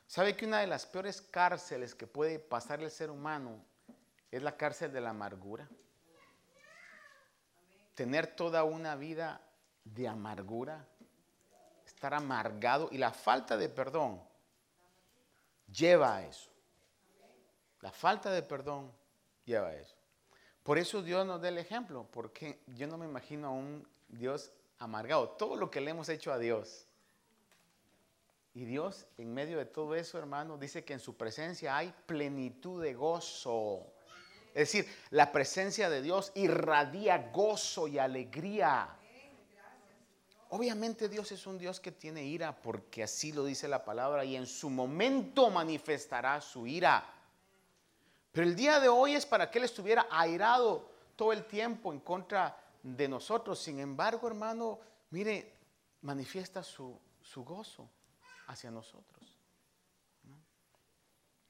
¿Sabe 0.08 0.36
que 0.36 0.48
una 0.48 0.60
de 0.62 0.66
las 0.66 0.88
peores 0.88 1.22
cárceles 1.22 1.94
que 1.94 2.08
puede 2.08 2.40
pasar 2.40 2.82
el 2.82 2.90
ser 2.90 3.12
humano 3.12 3.64
es 4.32 4.42
la 4.42 4.58
cárcel 4.58 4.92
de 4.92 5.02
la 5.02 5.12
amargura. 5.12 5.70
Tener 7.94 8.36
toda 8.36 8.64
una 8.64 8.96
vida 8.96 9.42
de 9.84 10.08
amargura, 10.08 10.88
estar 11.86 12.16
amargado 12.16 12.90
y 12.92 12.98
la 12.98 13.12
falta 13.12 13.58
de 13.58 13.70
perdón 13.70 14.24
lleva 15.68 16.16
a 16.16 16.26
eso. 16.26 16.50
La 17.82 17.92
falta 17.92 18.32
de 18.32 18.42
perdón 18.42 18.92
lleva 19.46 19.68
a 19.68 19.76
eso. 19.76 20.01
Por 20.64 20.78
eso 20.78 21.02
Dios 21.02 21.26
nos 21.26 21.42
da 21.42 21.50
el 21.50 21.58
ejemplo, 21.58 22.08
porque 22.12 22.60
yo 22.68 22.88
no 22.88 22.98
me 22.98 23.06
imagino 23.06 23.48
a 23.48 23.52
un 23.52 23.88
Dios 24.10 24.52
amargado. 24.78 25.30
Todo 25.30 25.56
lo 25.56 25.72
que 25.72 25.82
le 25.82 25.92
hemos 25.92 26.10
hecho 26.10 26.32
a 26.32 26.38
Dios. 26.38 26.88
Y 28.54 28.66
Dios, 28.66 29.08
en 29.18 29.34
medio 29.34 29.58
de 29.58 29.66
todo 29.66 29.96
eso, 29.96 30.18
hermano, 30.18 30.58
dice 30.58 30.84
que 30.84 30.94
en 30.94 31.00
su 31.00 31.16
presencia 31.16 31.78
hay 31.78 31.94
plenitud 32.06 32.84
de 32.84 32.94
gozo. 32.94 33.94
Es 34.54 34.72
decir, 34.72 34.86
la 35.12 35.32
presencia 35.32 35.90
de 35.90 36.02
Dios 36.02 36.32
irradia 36.36 37.30
gozo 37.32 37.88
y 37.88 37.98
alegría. 37.98 38.90
Obviamente 40.50 41.08
Dios 41.08 41.32
es 41.32 41.48
un 41.48 41.58
Dios 41.58 41.80
que 41.80 41.94
tiene 41.94 42.26
ira 42.26 42.62
porque 42.62 43.04
así 43.04 43.32
lo 43.32 43.46
dice 43.46 43.70
la 43.70 43.86
palabra 43.86 44.26
y 44.26 44.36
en 44.36 44.46
su 44.46 44.70
momento 44.70 45.50
manifestará 45.50 46.42
su 46.42 46.68
ira. 46.68 47.06
Pero 48.32 48.48
el 48.48 48.56
día 48.56 48.80
de 48.80 48.88
hoy 48.88 49.16
es 49.16 49.26
para 49.26 49.52
que 49.52 49.60
Él 49.60 49.66
estuviera 49.66 50.08
airado 50.10 50.90
todo 51.16 51.34
el 51.34 51.46
tiempo 51.46 51.92
en 51.92 52.00
contra 52.00 52.58
de 52.82 53.08
nosotros. 53.08 53.60
Sin 53.60 53.80
embargo, 53.80 54.28
hermano, 54.28 54.80
mire, 55.10 55.54
manifiesta 56.02 56.64
su, 56.64 57.00
gozo 57.36 57.90
hacia 58.48 58.72
nosotros. 58.72 59.38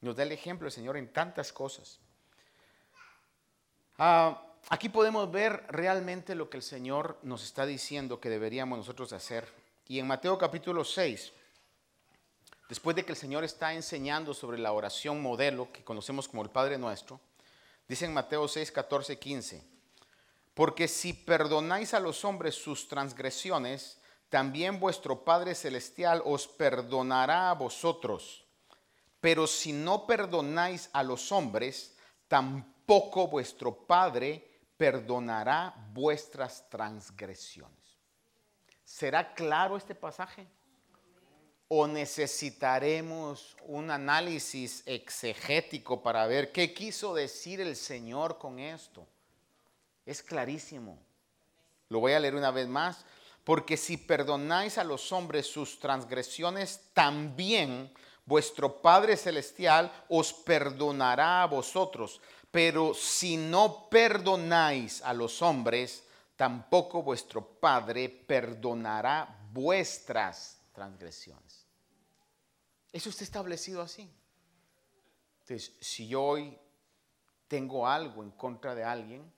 Nos 0.00 0.16
da 0.16 0.24
el 0.24 0.32
ejemplo 0.32 0.66
el 0.66 0.72
Señor 0.72 0.96
en 0.96 1.12
tantas 1.12 1.52
cosas. 1.52 2.00
Ah, 3.98 4.42
aquí 4.68 4.88
podemos 4.88 5.30
ver 5.30 5.64
realmente 5.68 6.34
lo 6.34 6.50
que 6.50 6.56
el 6.56 6.62
Señor 6.62 7.18
nos 7.22 7.44
está 7.44 7.64
diciendo 7.64 8.20
que 8.20 8.28
deberíamos 8.28 8.78
nosotros 8.78 9.12
hacer. 9.12 9.48
Y 9.86 10.00
en 10.00 10.08
Mateo 10.08 10.36
capítulo 10.38 10.84
6, 10.84 11.32
después 12.72 12.96
de 12.96 13.04
que 13.04 13.12
el 13.12 13.18
Señor 13.18 13.44
está 13.44 13.74
enseñando 13.74 14.32
sobre 14.32 14.56
la 14.56 14.72
oración 14.72 15.20
modelo 15.20 15.70
que 15.70 15.84
conocemos 15.84 16.26
como 16.26 16.42
el 16.42 16.48
Padre 16.48 16.78
Nuestro, 16.78 17.20
dice 17.86 18.06
en 18.06 18.14
Mateo 18.14 18.48
6, 18.48 18.72
14, 18.72 19.18
15, 19.18 19.62
porque 20.54 20.88
si 20.88 21.12
perdonáis 21.12 21.92
a 21.92 22.00
los 22.00 22.24
hombres 22.24 22.54
sus 22.54 22.88
transgresiones, 22.88 23.98
también 24.30 24.80
vuestro 24.80 25.22
Padre 25.22 25.54
Celestial 25.54 26.22
os 26.24 26.48
perdonará 26.48 27.50
a 27.50 27.54
vosotros. 27.54 28.46
Pero 29.20 29.46
si 29.46 29.74
no 29.74 30.06
perdonáis 30.06 30.88
a 30.94 31.02
los 31.02 31.30
hombres, 31.30 31.94
tampoco 32.26 32.72
poco 32.86 33.28
vuestro 33.28 33.74
Padre 33.74 34.46
perdonará 34.76 35.74
vuestras 35.92 36.68
transgresiones. 36.68 37.98
¿Será 38.84 39.34
claro 39.34 39.76
este 39.76 39.94
pasaje? 39.94 40.46
¿O 41.74 41.86
necesitaremos 41.86 43.56
un 43.64 43.90
análisis 43.90 44.82
exegético 44.84 46.02
para 46.02 46.26
ver 46.26 46.52
qué 46.52 46.74
quiso 46.74 47.14
decir 47.14 47.62
el 47.62 47.76
Señor 47.76 48.36
con 48.36 48.58
esto? 48.58 49.06
Es 50.04 50.22
clarísimo. 50.22 50.98
Lo 51.88 52.00
voy 52.00 52.12
a 52.12 52.20
leer 52.20 52.34
una 52.34 52.50
vez 52.50 52.68
más. 52.68 53.06
Porque 53.42 53.78
si 53.78 53.96
perdonáis 53.96 54.76
a 54.76 54.84
los 54.84 55.12
hombres 55.12 55.46
sus 55.46 55.78
transgresiones, 55.78 56.90
también 56.92 57.90
vuestro 58.26 58.82
Padre 58.82 59.16
Celestial 59.16 59.90
os 60.10 60.34
perdonará 60.34 61.42
a 61.42 61.46
vosotros. 61.46 62.20
Pero 62.50 62.92
si 62.92 63.38
no 63.38 63.88
perdonáis 63.88 65.00
a 65.00 65.14
los 65.14 65.40
hombres, 65.40 66.04
tampoco 66.36 67.02
vuestro 67.02 67.42
Padre 67.42 68.10
perdonará 68.10 69.48
vuestras 69.54 70.58
transgresiones. 70.74 71.61
Eso 72.92 73.08
está 73.08 73.24
establecido 73.24 73.80
así. 73.80 74.10
Entonces, 75.40 75.74
si 75.80 76.14
hoy 76.14 76.58
tengo 77.48 77.86
algo 77.86 78.22
en 78.22 78.30
contra 78.30 78.74
de 78.74 78.84
alguien, 78.84 79.32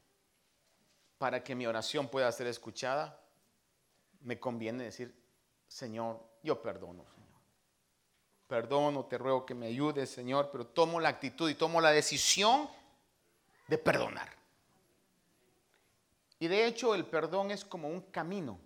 para 1.19 1.43
que 1.43 1.55
mi 1.55 1.67
oración 1.67 2.09
pueda 2.09 2.31
ser 2.33 2.47
escuchada, 2.49 3.21
me 4.21 4.39
conviene 4.39 4.85
decir, 4.85 5.15
Señor, 5.69 6.21
yo 6.43 6.61
perdono, 6.61 7.05
Señor. 7.09 7.25
Perdono, 8.47 9.07
te 9.07 9.17
ruego 9.17 9.47
que 9.47 9.55
me 9.55 9.67
ayudes, 9.67 10.11
Señor, 10.11 10.51
pero 10.51 10.67
tomo 10.67 11.01
la 11.01 11.09
actitud 11.09 11.49
y 11.49 11.55
tomo 11.55 11.81
la 11.81 11.93
decisión 11.93 12.69
de 13.69 13.79
perdonar. 13.79 14.31
Y 16.39 16.49
de 16.49 16.67
hecho 16.67 16.95
el 16.95 17.07
perdón 17.07 17.51
es 17.51 17.65
como 17.65 17.89
un 17.89 18.03
camino 18.03 18.59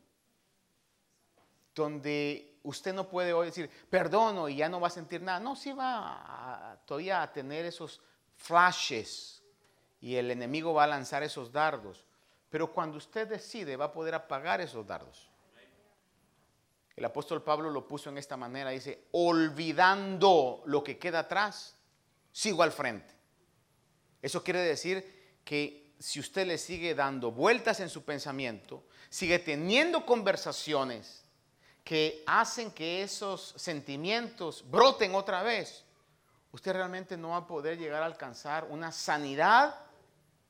donde 1.75 2.48
usted 2.63 2.93
no 2.95 3.09
puede 3.09 3.33
hoy 3.33 3.47
decir, 3.47 3.71
perdono 3.91 4.49
y 4.49 4.57
ya 4.57 4.69
no 4.69 4.81
va 4.81 4.89
a 4.89 4.91
sentir 4.91 5.23
nada. 5.23 5.41
No, 5.41 5.57
sí 5.57 5.73
va 5.73 6.79
todavía 6.85 7.23
a 7.23 7.33
tener 7.33 7.65
esos 7.65 8.01
flashes 8.37 9.43
y 10.01 10.17
el 10.17 10.31
enemigo 10.31 10.75
va 10.75 10.85
a 10.85 10.89
lanzar 10.89 11.23
esos 11.23 11.53
dardos. 11.53 12.05
Pero 12.51 12.73
cuando 12.73 12.99
usted 12.99 13.29
decide 13.29 13.77
va 13.77 13.87
a 13.87 13.93
poder 13.93 14.15
apagar 14.15 14.61
esos 14.61 14.87
dardos. 14.87 15.29
El 16.97 17.05
apóstol 17.05 17.43
Pablo 17.43 17.71
lo 17.71 17.87
puso 17.87 18.11
en 18.11 18.19
esta 18.19 18.37
manera, 18.37 18.71
dice, 18.71 19.05
olvidando 19.13 20.63
lo 20.67 20.83
que 20.83 20.99
queda 20.99 21.21
atrás, 21.21 21.77
sigo 22.33 22.65
al 22.65 22.73
frente. 22.73 23.15
Eso 24.21 24.43
quiere 24.43 24.61
decir 24.61 25.41
que 25.45 25.95
si 25.99 26.19
usted 26.19 26.47
le 26.47 26.59
sigue 26.59 26.97
dando 26.97 27.31
vueltas 27.31 27.79
en 27.79 27.89
su 27.89 28.05
pensamiento, 28.05 28.85
sigue 29.11 29.39
teniendo 29.39 30.05
conversaciones 30.05 31.25
que 31.89 32.23
hacen 32.27 32.71
que 32.71 33.03
esos 33.03 33.55
sentimientos 33.57 34.63
broten 34.71 35.15
otra 35.15 35.43
vez, 35.43 35.87
usted 36.53 36.75
realmente 36.75 37.17
no 37.17 37.31
va 37.31 37.39
a 37.39 37.47
poder 37.47 37.79
llegar 37.79 38.03
a 38.03 38.05
alcanzar 38.05 38.67
una 38.69 38.93
sanidad 38.93 39.75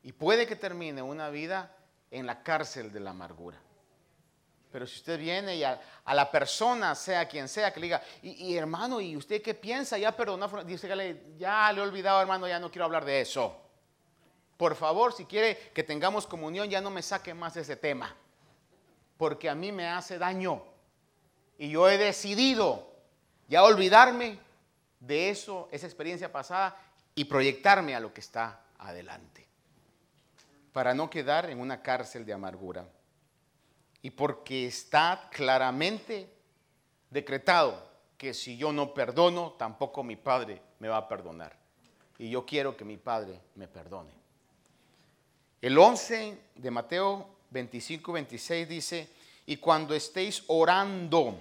y 0.03 0.11
puede 0.11 0.45
que 0.45 0.57
termine 0.57 1.01
una 1.01 1.29
vida 1.29 1.73
en 2.11 2.25
la 2.25 2.43
cárcel 2.43 2.91
de 2.91 2.99
la 2.99 3.11
amargura. 3.11 3.57
Pero 4.69 4.85
si 4.85 4.97
usted 4.97 5.17
viene 5.17 5.55
y 5.55 5.63
a, 5.63 5.79
la 6.07 6.29
persona, 6.29 6.93
sea 6.93 7.25
quien 7.25 7.47
sea, 7.47 7.71
que 7.73 7.79
le 7.79 7.85
diga, 7.85 8.03
y, 8.21 8.57
hermano, 8.57 8.99
¿y 8.99 9.15
usted 9.15 9.41
qué 9.41 9.53
piensa? 9.53 9.97
Ya 9.97 10.11
perdonó, 10.11 10.65
dice 10.65 10.89
ya 10.89 11.71
le 11.71 11.79
he 11.79 11.81
olvidado, 11.81 12.19
hermano, 12.19 12.49
ya 12.49 12.59
no 12.59 12.69
quiero 12.69 12.83
hablar 12.83 13.05
de 13.05 13.21
eso. 13.21 13.55
Por 14.57 14.75
favor, 14.75 15.13
si 15.13 15.23
quiere 15.23 15.71
que 15.73 15.83
tengamos 15.85 16.27
comunión, 16.27 16.69
ya 16.69 16.81
no 16.81 16.89
me 16.89 17.01
saque 17.01 17.33
más 17.33 17.53
de 17.53 17.61
ese 17.61 17.77
tema. 17.77 18.13
Porque 19.15 19.49
a 19.49 19.55
mí 19.55 19.71
me 19.71 19.87
hace 19.87 20.17
daño. 20.17 20.78
Y 21.59 21.69
yo 21.69 21.89
he 21.89 21.97
decidido 21.97 22.89
ya 23.49 23.63
olvidarme 23.63 24.39
de 25.01 25.29
eso, 25.29 25.67
esa 25.71 25.85
experiencia 25.85 26.31
pasada, 26.31 26.75
y 27.13 27.25
proyectarme 27.25 27.93
a 27.93 27.99
lo 27.99 28.13
que 28.13 28.21
está 28.21 28.61
adelante. 28.77 29.45
Para 30.71 30.93
no 30.93 31.09
quedar 31.09 31.49
en 31.49 31.59
una 31.59 31.81
cárcel 31.81 32.25
de 32.25 32.31
amargura 32.31 32.87
y 34.01 34.09
porque 34.11 34.67
está 34.67 35.27
claramente 35.31 36.29
decretado 37.09 37.89
que 38.17 38.33
si 38.33 38.55
yo 38.55 38.71
no 38.71 38.93
perdono, 38.93 39.55
tampoco 39.57 40.01
mi 40.01 40.15
Padre 40.15 40.61
me 40.79 40.87
va 40.87 40.97
a 40.97 41.07
perdonar. 41.09 41.57
Y 42.17 42.29
yo 42.29 42.45
quiero 42.45 42.77
que 42.77 42.85
mi 42.85 42.95
Padre 42.95 43.39
me 43.55 43.67
perdone. 43.67 44.13
El 45.61 45.77
11 45.77 46.37
de 46.55 46.71
Mateo 46.71 47.27
25, 47.49 48.13
26 48.13 48.69
dice, 48.69 49.09
y 49.45 49.57
cuando 49.57 49.93
estéis 49.93 50.43
orando, 50.47 51.37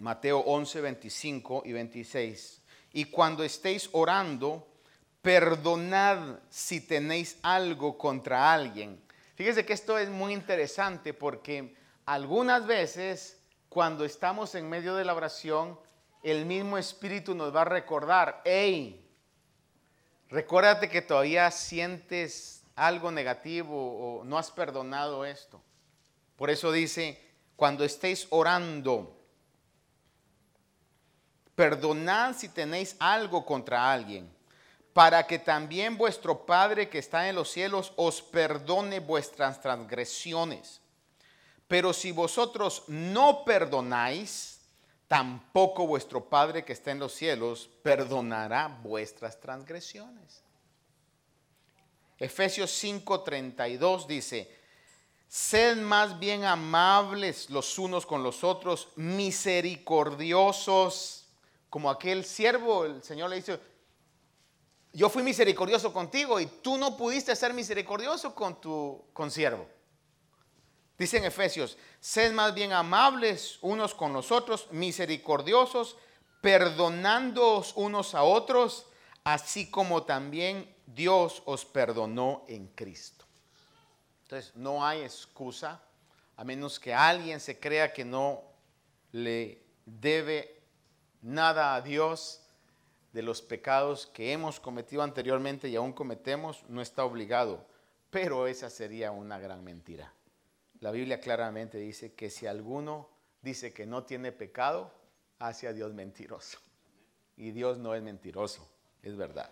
Mateo 0.00 0.40
11, 0.40 0.80
25 0.80 1.62
y 1.64 1.72
26, 1.72 2.62
y 2.92 3.04
cuando 3.06 3.44
estéis 3.44 3.88
orando, 3.92 4.66
perdonad 5.22 6.40
si 6.48 6.80
tenéis 6.80 7.38
algo 7.42 7.96
contra 7.96 8.52
alguien 8.52 9.00
Fíjese 9.40 9.64
que 9.64 9.72
esto 9.72 9.96
es 9.96 10.10
muy 10.10 10.34
interesante 10.34 11.14
porque 11.14 11.74
algunas 12.04 12.66
veces 12.66 13.40
cuando 13.70 14.04
estamos 14.04 14.54
en 14.54 14.68
medio 14.68 14.94
de 14.94 15.06
la 15.06 15.14
oración, 15.14 15.80
el 16.22 16.44
mismo 16.44 16.76
Espíritu 16.76 17.34
nos 17.34 17.56
va 17.56 17.62
a 17.62 17.64
recordar, 17.64 18.42
hey, 18.44 19.02
recuérdate 20.28 20.90
que 20.90 21.00
todavía 21.00 21.50
sientes 21.52 22.64
algo 22.76 23.10
negativo 23.10 24.18
o 24.20 24.24
no 24.24 24.36
has 24.36 24.50
perdonado 24.50 25.24
esto. 25.24 25.62
Por 26.36 26.50
eso 26.50 26.70
dice, 26.70 27.18
cuando 27.56 27.82
estéis 27.82 28.26
orando, 28.28 29.19
perdonad 31.60 32.34
si 32.34 32.48
tenéis 32.48 32.96
algo 32.98 33.44
contra 33.44 33.92
alguien 33.92 34.26
para 34.94 35.26
que 35.26 35.38
también 35.38 35.98
vuestro 35.98 36.46
Padre 36.46 36.88
que 36.88 36.98
está 36.98 37.28
en 37.28 37.34
los 37.34 37.50
cielos 37.50 37.92
os 37.96 38.22
perdone 38.22 38.98
vuestras 38.98 39.60
transgresiones. 39.60 40.80
Pero 41.68 41.92
si 41.92 42.12
vosotros 42.12 42.84
no 42.86 43.44
perdonáis, 43.44 44.62
tampoco 45.06 45.86
vuestro 45.86 46.24
Padre 46.24 46.64
que 46.64 46.72
está 46.72 46.92
en 46.92 46.98
los 46.98 47.12
cielos 47.12 47.68
perdonará 47.82 48.78
vuestras 48.82 49.38
transgresiones. 49.38 50.42
Efesios 52.18 52.70
5:32 52.82 54.06
dice, 54.06 54.50
sed 55.28 55.76
más 55.76 56.18
bien 56.18 56.44
amables 56.44 57.50
los 57.50 57.78
unos 57.78 58.06
con 58.06 58.22
los 58.22 58.44
otros, 58.44 58.88
misericordiosos, 58.96 61.19
como 61.70 61.88
aquel 61.88 62.24
siervo, 62.24 62.84
el 62.84 63.02
Señor 63.02 63.30
le 63.30 63.36
dice, 63.36 63.60
yo 64.92 65.08
fui 65.08 65.22
misericordioso 65.22 65.92
contigo 65.92 66.40
y 66.40 66.46
tú 66.46 66.76
no 66.76 66.96
pudiste 66.96 67.34
ser 67.36 67.54
misericordioso 67.54 68.34
con 68.34 68.60
tu 68.60 69.04
consiervo. 69.12 69.66
Dice 70.98 71.16
en 71.16 71.24
Efesios, 71.24 71.78
sed 72.00 72.32
más 72.32 72.52
bien 72.52 72.72
amables 72.72 73.58
unos 73.62 73.94
con 73.94 74.12
los 74.12 74.32
otros, 74.32 74.66
misericordiosos, 74.72 75.96
perdonándoos 76.42 77.72
unos 77.76 78.14
a 78.14 78.24
otros, 78.24 78.86
así 79.24 79.70
como 79.70 80.02
también 80.02 80.74
Dios 80.86 81.42
os 81.46 81.64
perdonó 81.64 82.44
en 82.48 82.66
Cristo. 82.68 83.24
Entonces, 84.24 84.54
no 84.56 84.84
hay 84.84 85.02
excusa, 85.02 85.80
a 86.36 86.44
menos 86.44 86.80
que 86.80 86.92
alguien 86.92 87.40
se 87.40 87.58
crea 87.58 87.92
que 87.92 88.04
no 88.04 88.42
le 89.12 89.62
debe 89.86 90.59
nada 91.22 91.74
a 91.74 91.80
Dios, 91.80 92.40
de 93.12 93.22
los 93.22 93.42
pecados 93.42 94.06
que 94.06 94.32
hemos 94.32 94.60
cometido 94.60 95.02
anteriormente 95.02 95.68
y 95.68 95.76
aún 95.76 95.92
cometemos, 95.92 96.64
no 96.68 96.80
está 96.80 97.04
obligado. 97.04 97.66
Pero 98.10 98.46
esa 98.46 98.70
sería 98.70 99.10
una 99.10 99.38
gran 99.38 99.64
mentira. 99.64 100.12
La 100.80 100.90
Biblia 100.90 101.20
claramente 101.20 101.78
dice 101.78 102.14
que 102.14 102.30
si 102.30 102.46
alguno 102.46 103.08
dice 103.42 103.72
que 103.72 103.86
no 103.86 104.04
tiene 104.04 104.32
pecado, 104.32 104.92
hace 105.38 105.68
a 105.68 105.72
Dios 105.72 105.92
mentiroso. 105.92 106.58
Y 107.36 107.50
Dios 107.52 107.78
no 107.78 107.94
es 107.94 108.02
mentiroso, 108.02 108.68
es 109.02 109.16
verdad. 109.16 109.50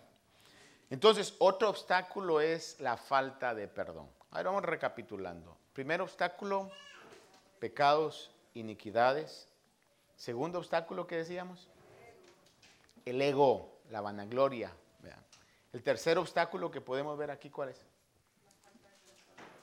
Entonces, 0.90 1.34
otro 1.38 1.68
obstáculo 1.68 2.40
es 2.40 2.78
la 2.80 2.96
falta 2.96 3.54
de 3.54 3.68
perdón. 3.68 4.08
Ahora 4.30 4.50
vamos 4.50 4.64
recapitulando. 4.64 5.56
Primer 5.72 6.00
obstáculo, 6.00 6.70
pecados, 7.58 8.30
iniquidades. 8.54 9.47
Segundo 10.18 10.58
obstáculo 10.58 11.06
que 11.06 11.16
decíamos, 11.16 11.68
el 13.04 13.22
ego, 13.22 13.78
la 13.88 14.00
vanagloria. 14.00 14.72
El 15.72 15.82
tercer 15.82 16.18
obstáculo 16.18 16.70
que 16.70 16.80
podemos 16.80 17.16
ver 17.16 17.30
aquí, 17.30 17.50
¿cuál 17.50 17.68
es? 17.68 17.84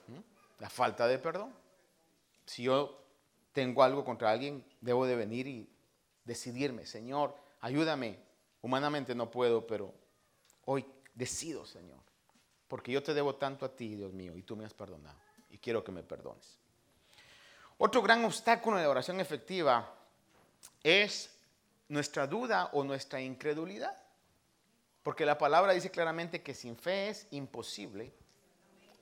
¿Mm? 0.08 0.60
La 0.60 0.70
falta 0.70 1.06
de 1.06 1.18
perdón. 1.18 1.52
Si 2.46 2.62
yo 2.62 3.02
tengo 3.52 3.82
algo 3.82 4.04
contra 4.04 4.30
alguien, 4.30 4.64
debo 4.80 5.04
de 5.04 5.16
venir 5.16 5.46
y 5.46 5.68
decidirme, 6.24 6.86
Señor, 6.86 7.36
ayúdame. 7.60 8.18
Humanamente 8.62 9.14
no 9.14 9.30
puedo, 9.30 9.66
pero 9.66 9.92
hoy 10.64 10.86
decido, 11.14 11.66
Señor, 11.66 12.00
porque 12.66 12.92
yo 12.92 13.02
te 13.02 13.12
debo 13.12 13.34
tanto 13.34 13.66
a 13.66 13.76
ti, 13.76 13.94
Dios 13.94 14.12
mío, 14.12 14.36
y 14.36 14.42
tú 14.42 14.56
me 14.56 14.64
has 14.64 14.72
perdonado, 14.72 15.18
y 15.50 15.58
quiero 15.58 15.84
que 15.84 15.92
me 15.92 16.02
perdones. 16.02 16.58
Otro 17.76 18.00
gran 18.00 18.24
obstáculo 18.24 18.78
de 18.78 18.84
la 18.84 18.90
oración 18.90 19.20
efectiva 19.20 19.92
es 20.82 21.30
nuestra 21.88 22.26
duda 22.26 22.70
o 22.72 22.84
nuestra 22.84 23.20
incredulidad. 23.20 23.96
Porque 25.02 25.26
la 25.26 25.38
palabra 25.38 25.72
dice 25.72 25.90
claramente 25.90 26.42
que 26.42 26.54
sin 26.54 26.76
fe 26.76 27.08
es 27.08 27.26
imposible 27.30 28.12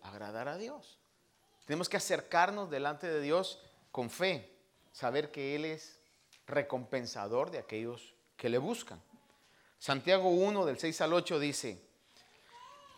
agradar 0.03 0.49
a 0.49 0.57
Dios. 0.57 0.99
Tenemos 1.65 1.89
que 1.89 1.97
acercarnos 1.97 2.71
delante 2.71 3.07
de 3.07 3.21
Dios 3.21 3.59
con 3.91 4.11
fe, 4.11 4.55
saber 4.93 5.31
que 5.31 5.57
Él 5.57 5.65
es 5.65 5.99
recompensador 6.47 7.51
de 7.51 7.59
aquellos 7.59 8.15
que 8.37 8.51
le 8.51 8.59
buscan. 8.59 9.01
Santiago 9.79 10.29
1 10.29 10.67
del 10.67 10.79
6 10.79 11.01
al 11.01 11.13
8 11.15 11.39
dice, 11.39 11.81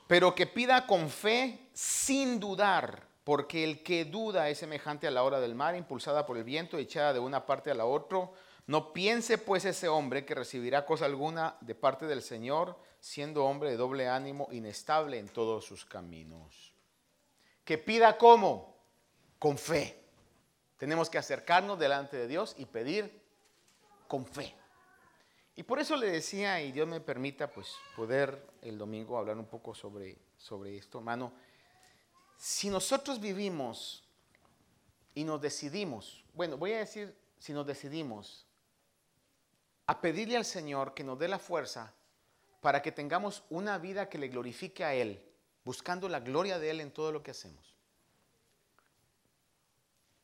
pero 0.06 0.34
que 0.34 0.46
pida 0.46 0.86
con 0.86 1.10
fe 1.10 1.68
sin 1.72 2.38
dudar, 2.38 3.06
porque 3.24 3.64
el 3.64 3.82
que 3.82 4.04
duda 4.04 4.48
es 4.48 4.58
semejante 4.58 5.06
a 5.06 5.10
la 5.10 5.24
hora 5.24 5.40
del 5.40 5.56
mar, 5.56 5.74
impulsada 5.74 6.26
por 6.26 6.36
el 6.36 6.44
viento, 6.44 6.78
echada 6.78 7.12
de 7.12 7.18
una 7.18 7.44
parte 7.44 7.72
a 7.72 7.74
la 7.74 7.84
otra. 7.84 8.30
No 8.66 8.92
piense 8.92 9.38
pues 9.38 9.64
ese 9.64 9.88
hombre 9.88 10.24
que 10.24 10.34
recibirá 10.34 10.84
cosa 10.84 11.04
alguna 11.04 11.56
de 11.60 11.74
parte 11.76 12.06
del 12.06 12.20
Señor, 12.20 12.76
siendo 12.98 13.44
hombre 13.44 13.70
de 13.70 13.76
doble 13.76 14.08
ánimo, 14.08 14.48
inestable 14.50 15.18
en 15.18 15.28
todos 15.28 15.64
sus 15.64 15.84
caminos. 15.84 16.72
Que 17.64 17.78
pida 17.78 18.18
cómo? 18.18 18.76
Con 19.38 19.56
fe. 19.56 20.02
Tenemos 20.78 21.08
que 21.08 21.18
acercarnos 21.18 21.78
delante 21.78 22.16
de 22.16 22.26
Dios 22.26 22.54
y 22.58 22.66
pedir 22.66 23.22
con 24.08 24.26
fe. 24.26 24.54
Y 25.54 25.62
por 25.62 25.78
eso 25.78 25.96
le 25.96 26.10
decía, 26.10 26.60
y 26.60 26.72
Dios 26.72 26.86
me 26.88 27.00
permita 27.00 27.50
pues 27.50 27.68
poder 27.94 28.46
el 28.62 28.76
domingo 28.76 29.16
hablar 29.16 29.38
un 29.38 29.46
poco 29.46 29.74
sobre, 29.74 30.18
sobre 30.36 30.76
esto, 30.76 30.98
hermano, 30.98 31.32
si 32.36 32.68
nosotros 32.68 33.20
vivimos 33.20 34.04
y 35.14 35.24
nos 35.24 35.40
decidimos, 35.40 36.24
bueno, 36.34 36.58
voy 36.58 36.72
a 36.72 36.78
decir 36.78 37.16
si 37.38 37.54
nos 37.54 37.66
decidimos 37.66 38.45
a 39.86 40.00
pedirle 40.00 40.36
al 40.36 40.44
Señor 40.44 40.94
que 40.94 41.04
nos 41.04 41.18
dé 41.18 41.28
la 41.28 41.38
fuerza 41.38 41.94
para 42.60 42.82
que 42.82 42.92
tengamos 42.92 43.44
una 43.50 43.78
vida 43.78 44.08
que 44.08 44.18
le 44.18 44.28
glorifique 44.28 44.84
a 44.84 44.94
Él, 44.94 45.24
buscando 45.64 46.08
la 46.08 46.20
gloria 46.20 46.58
de 46.58 46.70
Él 46.70 46.80
en 46.80 46.90
todo 46.90 47.12
lo 47.12 47.22
que 47.22 47.30
hacemos. 47.30 47.74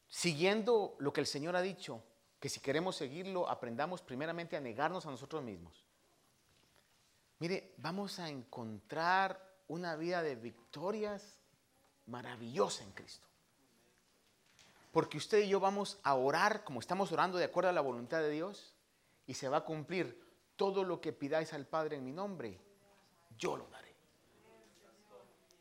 Siguiendo 0.08 0.96
lo 0.98 1.12
que 1.12 1.20
el 1.20 1.26
Señor 1.26 1.56
ha 1.56 1.62
dicho, 1.62 2.02
que 2.40 2.48
si 2.48 2.60
queremos 2.60 2.96
seguirlo, 2.96 3.48
aprendamos 3.48 4.02
primeramente 4.02 4.56
a 4.56 4.60
negarnos 4.60 5.06
a 5.06 5.10
nosotros 5.10 5.42
mismos. 5.42 5.86
Mire, 7.38 7.74
vamos 7.76 8.18
a 8.18 8.28
encontrar 8.28 9.40
una 9.68 9.94
vida 9.96 10.22
de 10.22 10.34
victorias 10.34 11.40
maravillosa 12.06 12.82
en 12.82 12.92
Cristo. 12.92 13.26
Porque 14.90 15.16
usted 15.16 15.38
y 15.44 15.48
yo 15.48 15.60
vamos 15.60 15.98
a 16.02 16.14
orar 16.14 16.64
como 16.64 16.80
estamos 16.80 17.12
orando 17.12 17.38
de 17.38 17.44
acuerdo 17.44 17.70
a 17.70 17.72
la 17.72 17.80
voluntad 17.80 18.18
de 18.18 18.30
Dios 18.30 18.71
y 19.26 19.34
se 19.34 19.48
va 19.48 19.58
a 19.58 19.64
cumplir 19.64 20.20
todo 20.56 20.84
lo 20.84 21.00
que 21.00 21.12
pidáis 21.12 21.52
al 21.52 21.66
Padre 21.66 21.96
en 21.96 22.04
mi 22.04 22.12
nombre, 22.12 22.58
yo 23.38 23.56
lo 23.56 23.66
daré. 23.68 23.92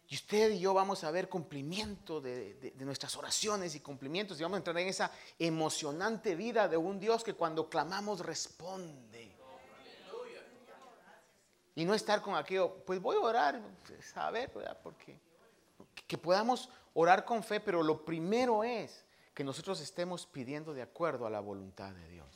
Y 0.08 0.16
usted 0.16 0.52
y 0.52 0.60
yo 0.60 0.74
vamos 0.74 1.06
a 1.06 1.12
ver 1.12 1.30
cumplimiento 1.30 2.20
de, 2.20 2.74
nuestras 2.80 3.16
oraciones 3.16 3.76
y 3.76 3.80
cumplimientos 3.80 4.38
y 4.40 4.44
vamos 4.44 4.56
a 4.56 4.58
entrar 4.58 4.78
en 4.78 4.90
esa 4.90 5.10
emocionante 5.40 6.36
vida 6.36 6.68
de 6.68 6.76
un 6.76 7.00
Dios 7.00 7.24
que 7.24 7.34
cuando 7.34 7.70
clamamos 7.70 8.20
responde. 8.20 9.38
Y 11.76 11.86
no 11.86 11.94
estar 11.94 12.22
con 12.22 12.36
aquello, 12.36 12.84
pues 12.86 13.02
voy 13.02 13.16
a 13.16 13.20
orar, 13.22 13.62
pues, 13.88 14.18
a 14.18 14.30
ver, 14.32 14.52
porque 14.84 15.18
que 16.12 16.18
podamos 16.18 16.68
orar 16.94 17.24
con 17.24 17.42
fe, 17.42 17.62
pero 17.62 17.82
lo 17.82 18.04
primero 18.04 18.66
es 18.66 19.06
que 19.34 19.46
nosotros 19.46 19.80
estemos 19.80 20.26
pidiendo 20.26 20.74
de 20.74 20.82
acuerdo 20.82 21.26
a 21.26 21.30
la 21.30 21.40
voluntad 21.40 21.94
de 21.94 22.08
Dios. 22.10 22.31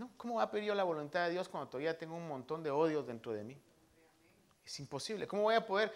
No, 0.00 0.08
¿cómo 0.16 0.36
va 0.36 0.44
a 0.44 0.50
pedir 0.50 0.68
yo 0.68 0.74
la 0.74 0.82
voluntad 0.82 1.26
de 1.26 1.32
Dios 1.32 1.50
cuando 1.50 1.68
todavía 1.68 1.98
tengo 1.98 2.16
un 2.16 2.26
montón 2.26 2.62
de 2.62 2.70
odio 2.70 3.02
dentro 3.02 3.34
de 3.34 3.44
mí? 3.44 3.54
Es 4.64 4.80
imposible. 4.80 5.28
¿Cómo 5.28 5.42
voy 5.42 5.54
a 5.54 5.66
poder 5.66 5.92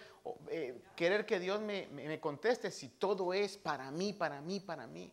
eh, 0.47 0.79
querer 0.95 1.25
que 1.25 1.39
Dios 1.39 1.59
me, 1.59 1.87
me 1.87 2.19
conteste 2.19 2.69
si 2.69 2.89
todo 2.89 3.33
es 3.33 3.57
para 3.57 3.89
mí, 3.89 4.13
para 4.13 4.41
mí, 4.41 4.59
para 4.59 4.85
mí? 4.85 5.11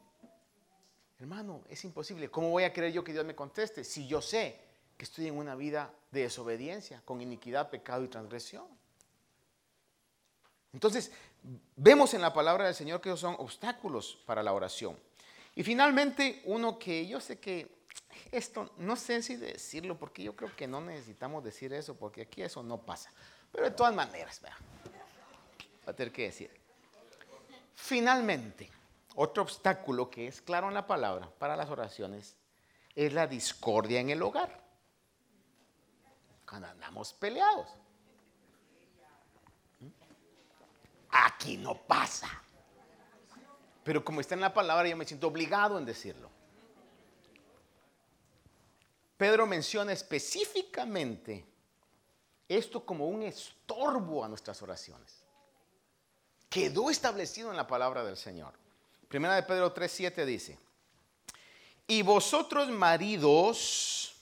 Hermano, 1.19 1.63
es 1.71 1.83
imposible. 1.87 2.29
¿Cómo 2.29 2.51
voy 2.51 2.65
a 2.65 2.73
querer 2.75 2.93
yo 2.93 3.03
que 3.03 3.15
Dios 3.15 3.25
me 3.25 3.35
conteste 3.35 3.83
si 3.83 4.07
yo 4.07 4.21
sé 4.21 4.61
que 4.99 5.05
estoy 5.07 5.27
en 5.27 5.39
una 5.39 5.55
vida 5.55 5.91
de 6.11 6.25
desobediencia, 6.25 7.01
con 7.07 7.23
iniquidad, 7.23 7.71
pecado 7.71 8.05
y 8.05 8.09
transgresión? 8.09 8.67
Entonces, 10.75 11.11
vemos 11.77 12.13
en 12.13 12.21
la 12.21 12.35
palabra 12.35 12.67
del 12.67 12.75
Señor 12.75 13.01
que 13.01 13.09
esos 13.09 13.21
son 13.21 13.37
obstáculos 13.39 14.19
para 14.27 14.43
la 14.43 14.53
oración. 14.53 14.99
Y 15.55 15.63
finalmente, 15.63 16.43
uno 16.45 16.79
que 16.79 17.07
yo 17.07 17.21
sé 17.21 17.39
que 17.39 17.82
esto, 18.33 18.73
no 18.79 18.97
sé 18.97 19.23
si 19.23 19.37
decirlo, 19.37 19.99
porque 19.99 20.23
yo 20.23 20.35
creo 20.35 20.57
que 20.57 20.67
no 20.67 20.81
necesitamos 20.81 21.45
decir 21.45 21.73
eso, 21.75 21.95
porque 21.95 22.23
aquí 22.23 22.43
eso 22.43 22.63
no 22.63 22.79
pasa. 22.79 23.13
Pero 23.53 23.65
de 23.67 23.71
todas 23.73 23.95
maneras, 23.95 24.41
vea, 24.41 24.57
va 25.87 25.93
a 25.93 25.95
tener 25.95 26.13
que 26.13 26.23
decir. 26.23 26.51
Finalmente, 27.75 28.71
otro 29.17 29.43
obstáculo 29.43 30.11
que 30.11 30.27
es 30.27 30.41
claro 30.41 30.69
en 30.69 30.75
la 30.75 30.87
palabra 30.87 31.31
para 31.39 31.57
las 31.57 31.69
oraciones 31.69 32.37
es 32.95 33.13
la 33.13 33.27
discordia 33.27 34.01
en 34.01 34.09
el 34.09 34.23
hogar. 34.23 34.63
Cuando 36.49 36.69
andamos 36.69 37.13
peleados. 37.13 37.69
Aquí 41.11 41.59
no 41.59 41.77
pasa. 41.77 42.29
Pero 43.85 44.03
como 44.03 44.23
está 44.23 44.35
en 44.35 44.41
la 44.41 44.55
palabra, 44.55 44.89
yo 44.89 44.97
me 44.97 45.05
siento 45.05 45.27
obligado 45.27 45.77
en 45.79 45.85
decirlo. 45.85 46.32
Pedro 49.23 49.47
menciona 49.47 49.93
específicamente 49.93 51.47
esto 52.49 52.85
como 52.85 53.07
un 53.07 53.23
estorbo 53.23 54.25
a 54.25 54.29
nuestras 54.29 54.61
oraciones. 54.63 55.23
Quedó 56.51 56.91
establecido 56.91 57.53
en 57.53 57.57
la 57.57 57.69
palabra 57.69 58.03
del 58.03 58.17
Señor. 58.17 58.53
Primera 59.07 59.37
de 59.37 59.45
Pedro 59.45 59.73
3:7 59.73 60.27
dice, 60.27 60.59
"Y 61.87 62.03
vosotros 62.03 62.69
maridos 62.71 64.17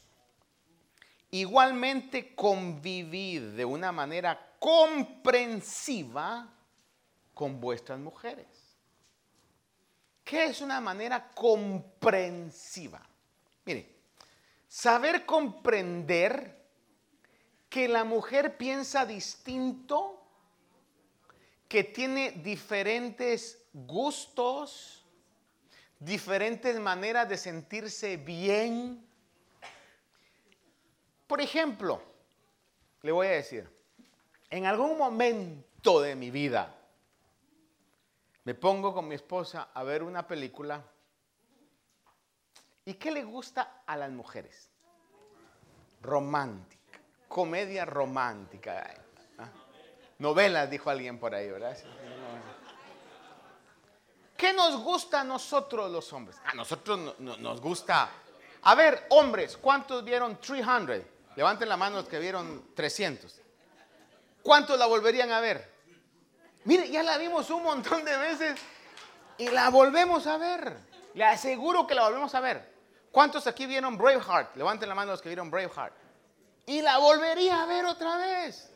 igualmente 1.30 2.34
convivid 2.34 3.56
de 3.56 3.64
una 3.64 3.92
manera 3.92 4.54
comprensiva 4.58 6.46
con 7.32 7.58
vuestras 7.58 7.98
mujeres." 7.98 8.76
¿Qué 10.22 10.44
es 10.44 10.60
una 10.60 10.78
manera 10.78 11.30
comprensiva? 11.30 13.00
Mire, 13.64 13.99
saber 14.70 15.26
comprender 15.26 16.56
que 17.68 17.88
la 17.88 18.04
mujer 18.04 18.56
piensa 18.56 19.04
distinto, 19.04 20.22
que 21.68 21.82
tiene 21.82 22.30
diferentes 22.30 23.66
gustos, 23.72 25.04
diferentes 25.98 26.78
maneras 26.78 27.28
de 27.28 27.36
sentirse 27.36 28.16
bien. 28.16 29.04
Por 31.26 31.40
ejemplo, 31.40 32.00
le 33.02 33.10
voy 33.10 33.26
a 33.26 33.30
decir, 33.30 33.68
en 34.50 34.66
algún 34.66 34.96
momento 34.96 36.00
de 36.00 36.14
mi 36.14 36.30
vida 36.30 36.76
me 38.44 38.54
pongo 38.54 38.94
con 38.94 39.08
mi 39.08 39.16
esposa 39.16 39.70
a 39.74 39.82
ver 39.82 40.04
una 40.04 40.28
película. 40.28 40.84
¿Y 42.84 42.94
qué 42.94 43.10
le 43.10 43.24
gusta 43.24 43.82
a 43.86 43.96
las 43.96 44.10
mujeres? 44.10 44.70
Romántica 46.02 46.80
comedia 47.30 47.84
romántica. 47.84 48.92
¿ah? 49.38 49.48
Novelas, 50.18 50.68
dijo 50.68 50.90
alguien 50.90 51.18
por 51.18 51.32
ahí, 51.32 51.48
¿verdad? 51.48 51.78
¿Qué 54.36 54.52
nos 54.52 54.82
gusta 54.82 55.20
a 55.20 55.24
nosotros 55.24 55.90
los 55.92 56.12
hombres? 56.12 56.36
A 56.44 56.54
nosotros 56.54 57.18
nos 57.20 57.60
gusta. 57.60 58.10
A 58.62 58.74
ver, 58.74 59.06
hombres, 59.10 59.56
¿cuántos 59.56 60.04
vieron 60.04 60.40
300? 60.40 61.02
Levanten 61.36 61.68
la 61.68 61.76
mano 61.76 61.98
los 61.98 62.08
que 62.08 62.18
vieron 62.18 62.74
300. 62.74 63.40
¿Cuántos 64.42 64.76
la 64.76 64.86
volverían 64.86 65.30
a 65.30 65.40
ver? 65.40 65.72
Mire, 66.64 66.90
ya 66.90 67.04
la 67.04 67.16
vimos 67.16 67.48
un 67.50 67.62
montón 67.62 68.04
de 68.04 68.16
veces 68.16 68.60
y 69.38 69.48
la 69.50 69.70
volvemos 69.70 70.26
a 70.26 70.36
ver. 70.36 70.89
Le 71.14 71.24
aseguro 71.24 71.86
que 71.86 71.94
la 71.94 72.04
volvemos 72.04 72.34
a 72.34 72.40
ver. 72.40 72.74
¿Cuántos 73.10 73.46
aquí 73.46 73.66
vieron 73.66 73.98
Braveheart? 73.98 74.56
Levanten 74.56 74.88
la 74.88 74.94
mano 74.94 75.12
los 75.12 75.20
que 75.22 75.28
vieron 75.28 75.50
Braveheart 75.50 75.94
y 76.70 76.82
la 76.82 76.98
volvería 76.98 77.62
a 77.62 77.66
ver 77.66 77.84
otra 77.84 78.16
vez. 78.16 78.70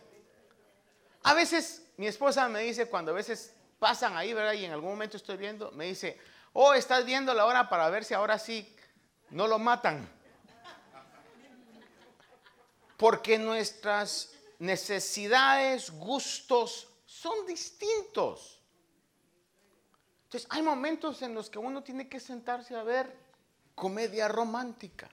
A 1.22 1.32
veces 1.32 1.86
mi 1.96 2.08
esposa 2.08 2.48
me 2.48 2.60
dice, 2.60 2.88
cuando 2.88 3.12
a 3.12 3.14
veces 3.14 3.54
pasan 3.78 4.16
ahí, 4.16 4.32
¿verdad? 4.32 4.54
Y 4.54 4.64
en 4.64 4.72
algún 4.72 4.90
momento 4.90 5.16
estoy 5.16 5.36
viendo, 5.36 5.70
me 5.70 5.86
dice, 5.86 6.18
oh, 6.54 6.74
estás 6.74 7.04
viendo 7.04 7.32
la 7.34 7.46
hora 7.46 7.68
para 7.68 7.88
ver 7.90 8.04
si 8.04 8.12
ahora 8.12 8.36
sí 8.38 8.76
no 9.30 9.46
lo 9.46 9.60
matan. 9.60 10.08
Porque 12.96 13.38
nuestras 13.38 14.34
necesidades, 14.58 15.92
gustos 15.92 16.88
son 17.06 17.46
distintos. 17.46 18.60
Entonces 20.34 20.50
hay 20.50 20.62
momentos 20.62 21.22
en 21.22 21.32
los 21.32 21.48
que 21.48 21.60
uno 21.60 21.84
tiene 21.84 22.08
que 22.08 22.18
sentarse 22.18 22.74
a 22.74 22.82
ver 22.82 23.16
comedia 23.76 24.26
romántica. 24.26 25.08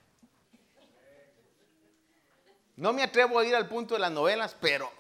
No 2.76 2.92
me 2.92 3.04
atrevo 3.04 3.38
a 3.38 3.46
ir 3.46 3.56
al 3.56 3.68
punto 3.68 3.94
de 3.94 4.00
las 4.00 4.12
novelas, 4.12 4.58
pero 4.60 4.92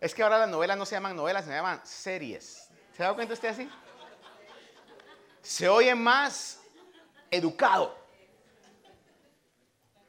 es 0.00 0.12
que 0.12 0.24
ahora 0.24 0.38
las 0.38 0.48
novelas 0.48 0.76
no 0.76 0.84
se 0.84 0.96
llaman 0.96 1.14
novelas, 1.14 1.44
se 1.44 1.52
llaman 1.52 1.80
series. 1.86 2.68
¿Se 2.96 3.04
da 3.04 3.14
cuenta 3.14 3.34
usted 3.34 3.50
así? 3.50 3.70
Se 5.40 5.68
oye 5.68 5.94
más 5.94 6.58
educado. 7.30 7.96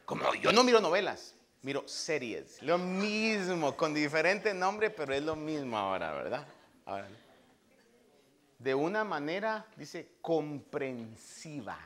Como 0.06 0.34
yo 0.34 0.52
no 0.52 0.64
miro 0.64 0.82
novelas, 0.82 1.36
miro 1.62 1.88
series. 1.88 2.64
Lo 2.64 2.80
mismo, 2.80 3.78
con 3.78 3.94
diferente 3.94 4.56
nombre, 4.56 4.90
pero 4.90 5.14
es 5.14 5.22
lo 5.22 5.36
mismo 5.36 5.78
ahora, 5.78 6.14
¿verdad? 6.14 6.48
De 8.60 8.74
una 8.76 9.04
manera, 9.04 9.68
dice, 9.76 10.18
comprensiva. 10.22 11.78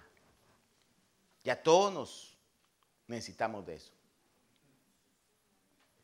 Ya 1.43 1.61
todos 1.61 1.93
nos 1.93 2.37
necesitamos 3.07 3.65
de 3.65 3.75
eso. 3.75 3.91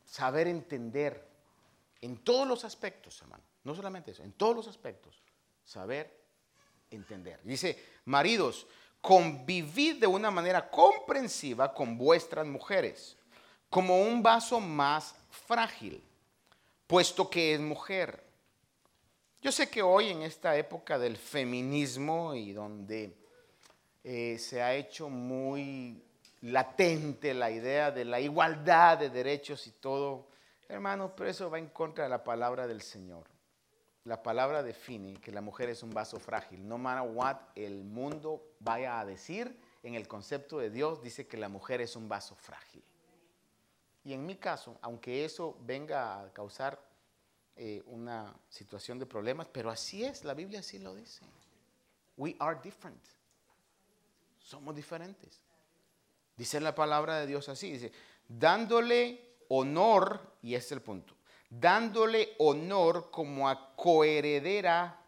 Saber 0.05 0.47
entender 0.47 1.28
en 2.01 2.18
todos 2.18 2.47
los 2.47 2.63
aspectos, 2.66 3.22
hermano. 3.22 3.43
No 3.63 3.76
solamente 3.76 4.11
eso, 4.11 4.24
en 4.24 4.34
todos 4.34 4.55
los 4.55 4.68
aspectos. 4.68 5.22
Saber 5.63 6.26
entender. 6.89 7.39
Dice, 7.43 7.78
maridos, 8.05 8.68
convivid 9.01 9.99
de 9.99 10.07
una 10.07 10.32
manera 10.32 10.70
comprensiva 10.70 11.74
con 11.74 11.97
vuestras 11.97 12.45
mujeres, 12.47 13.18
como 13.70 14.01
un 14.01 14.24
vaso 14.24 14.59
más 14.59 15.16
frágil, 15.30 16.03
puesto 16.88 17.30
que 17.30 17.53
es 17.53 17.59
mujer. 17.59 18.24
Yo 19.45 19.51
sé 19.51 19.69
que 19.69 19.83
hoy 19.83 20.09
en 20.09 20.23
esta 20.23 20.57
época 20.57 20.97
del 20.97 21.17
feminismo 21.17 22.33
y 22.33 22.51
donde 22.51 23.15
eh, 24.03 24.39
se 24.39 24.59
ha 24.59 24.73
hecho 24.73 25.07
muy 25.07 26.03
latente 26.41 27.31
la 27.35 27.51
idea 27.51 27.91
de 27.91 28.05
la 28.05 28.19
igualdad 28.19 28.97
de 28.97 29.11
derechos 29.11 29.67
y 29.67 29.71
todo. 29.73 30.29
Hermano, 30.67 31.15
pero 31.15 31.29
eso 31.29 31.51
va 31.51 31.59
en 31.59 31.67
contra 31.67 32.05
de 32.05 32.09
la 32.09 32.23
palabra 32.23 32.65
del 32.65 32.81
Señor. 32.81 33.27
La 34.05 34.23
palabra 34.23 34.63
define 34.63 35.21
que 35.21 35.31
la 35.31 35.41
mujer 35.41 35.69
es 35.69 35.83
un 35.83 35.91
vaso 35.91 36.19
frágil. 36.19 36.67
No 36.67 36.79
matter 36.79 37.07
what 37.07 37.37
el 37.53 37.83
mundo 37.83 38.41
vaya 38.61 38.99
a 38.99 39.05
decir, 39.05 39.59
en 39.83 39.93
el 39.93 40.07
concepto 40.07 40.57
de 40.57 40.71
Dios 40.71 41.03
dice 41.03 41.27
que 41.27 41.37
la 41.37 41.49
mujer 41.49 41.81
es 41.81 41.95
un 41.95 42.09
vaso 42.09 42.33
frágil. 42.33 42.83
Y 44.03 44.13
en 44.13 44.25
mi 44.25 44.37
caso, 44.37 44.79
aunque 44.81 45.23
eso 45.23 45.55
venga 45.61 46.19
a 46.19 46.33
causar 46.33 46.84
eh, 47.58 47.82
una 47.86 48.36
situación 48.49 48.99
de 48.99 49.06
problemas, 49.06 49.47
pero 49.51 49.70
así 49.70 50.03
es, 50.03 50.24
la 50.24 50.34
Biblia 50.34 50.60
así 50.60 50.80
lo 50.80 50.93
dice. 50.93 51.24
We 52.18 52.36
are 52.39 52.60
different. 52.62 53.01
Somos 54.39 54.76
diferentes. 54.76 55.41
Dice 56.36 56.60
la 56.60 56.76
palabra 56.76 57.20
de 57.20 57.28
Dios 57.28 57.47
así, 57.47 57.72
dice, 57.72 57.91
dándole 58.28 59.38
honor, 59.49 60.38
y 60.41 60.56
es 60.56 60.72
el 60.72 60.82
punto, 60.82 61.16
dándole 61.49 62.36
honor 62.39 63.10
como 63.10 63.47
a 63.47 63.76
coheredera 63.76 65.01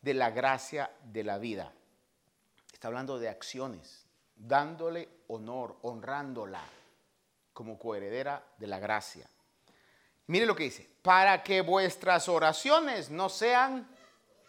de 0.00 0.14
la 0.14 0.30
gracia 0.30 0.90
de 1.04 1.22
la 1.22 1.38
vida. 1.38 1.72
Está 2.72 2.88
hablando 2.88 3.18
de 3.18 3.28
acciones, 3.28 4.06
dándole 4.34 5.08
honor, 5.28 5.78
honrándola 5.82 6.62
como 7.52 7.78
coheredera 7.78 8.44
de 8.58 8.66
la 8.66 8.80
gracia. 8.80 9.28
Mire 10.26 10.46
lo 10.46 10.54
que 10.54 10.64
dice, 10.64 10.88
para 11.02 11.42
que 11.42 11.60
vuestras 11.60 12.28
oraciones 12.28 13.10
no 13.10 13.28
sean 13.28 13.88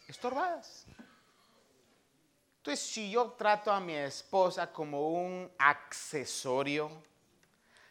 estorbadas. 0.07 0.85
Entonces, 2.57 2.85
si 2.85 3.11
yo 3.11 3.31
trato 3.31 3.71
a 3.71 3.79
mi 3.79 3.93
esposa 3.93 4.71
como 4.71 5.09
un 5.09 5.51
accesorio, 5.57 6.89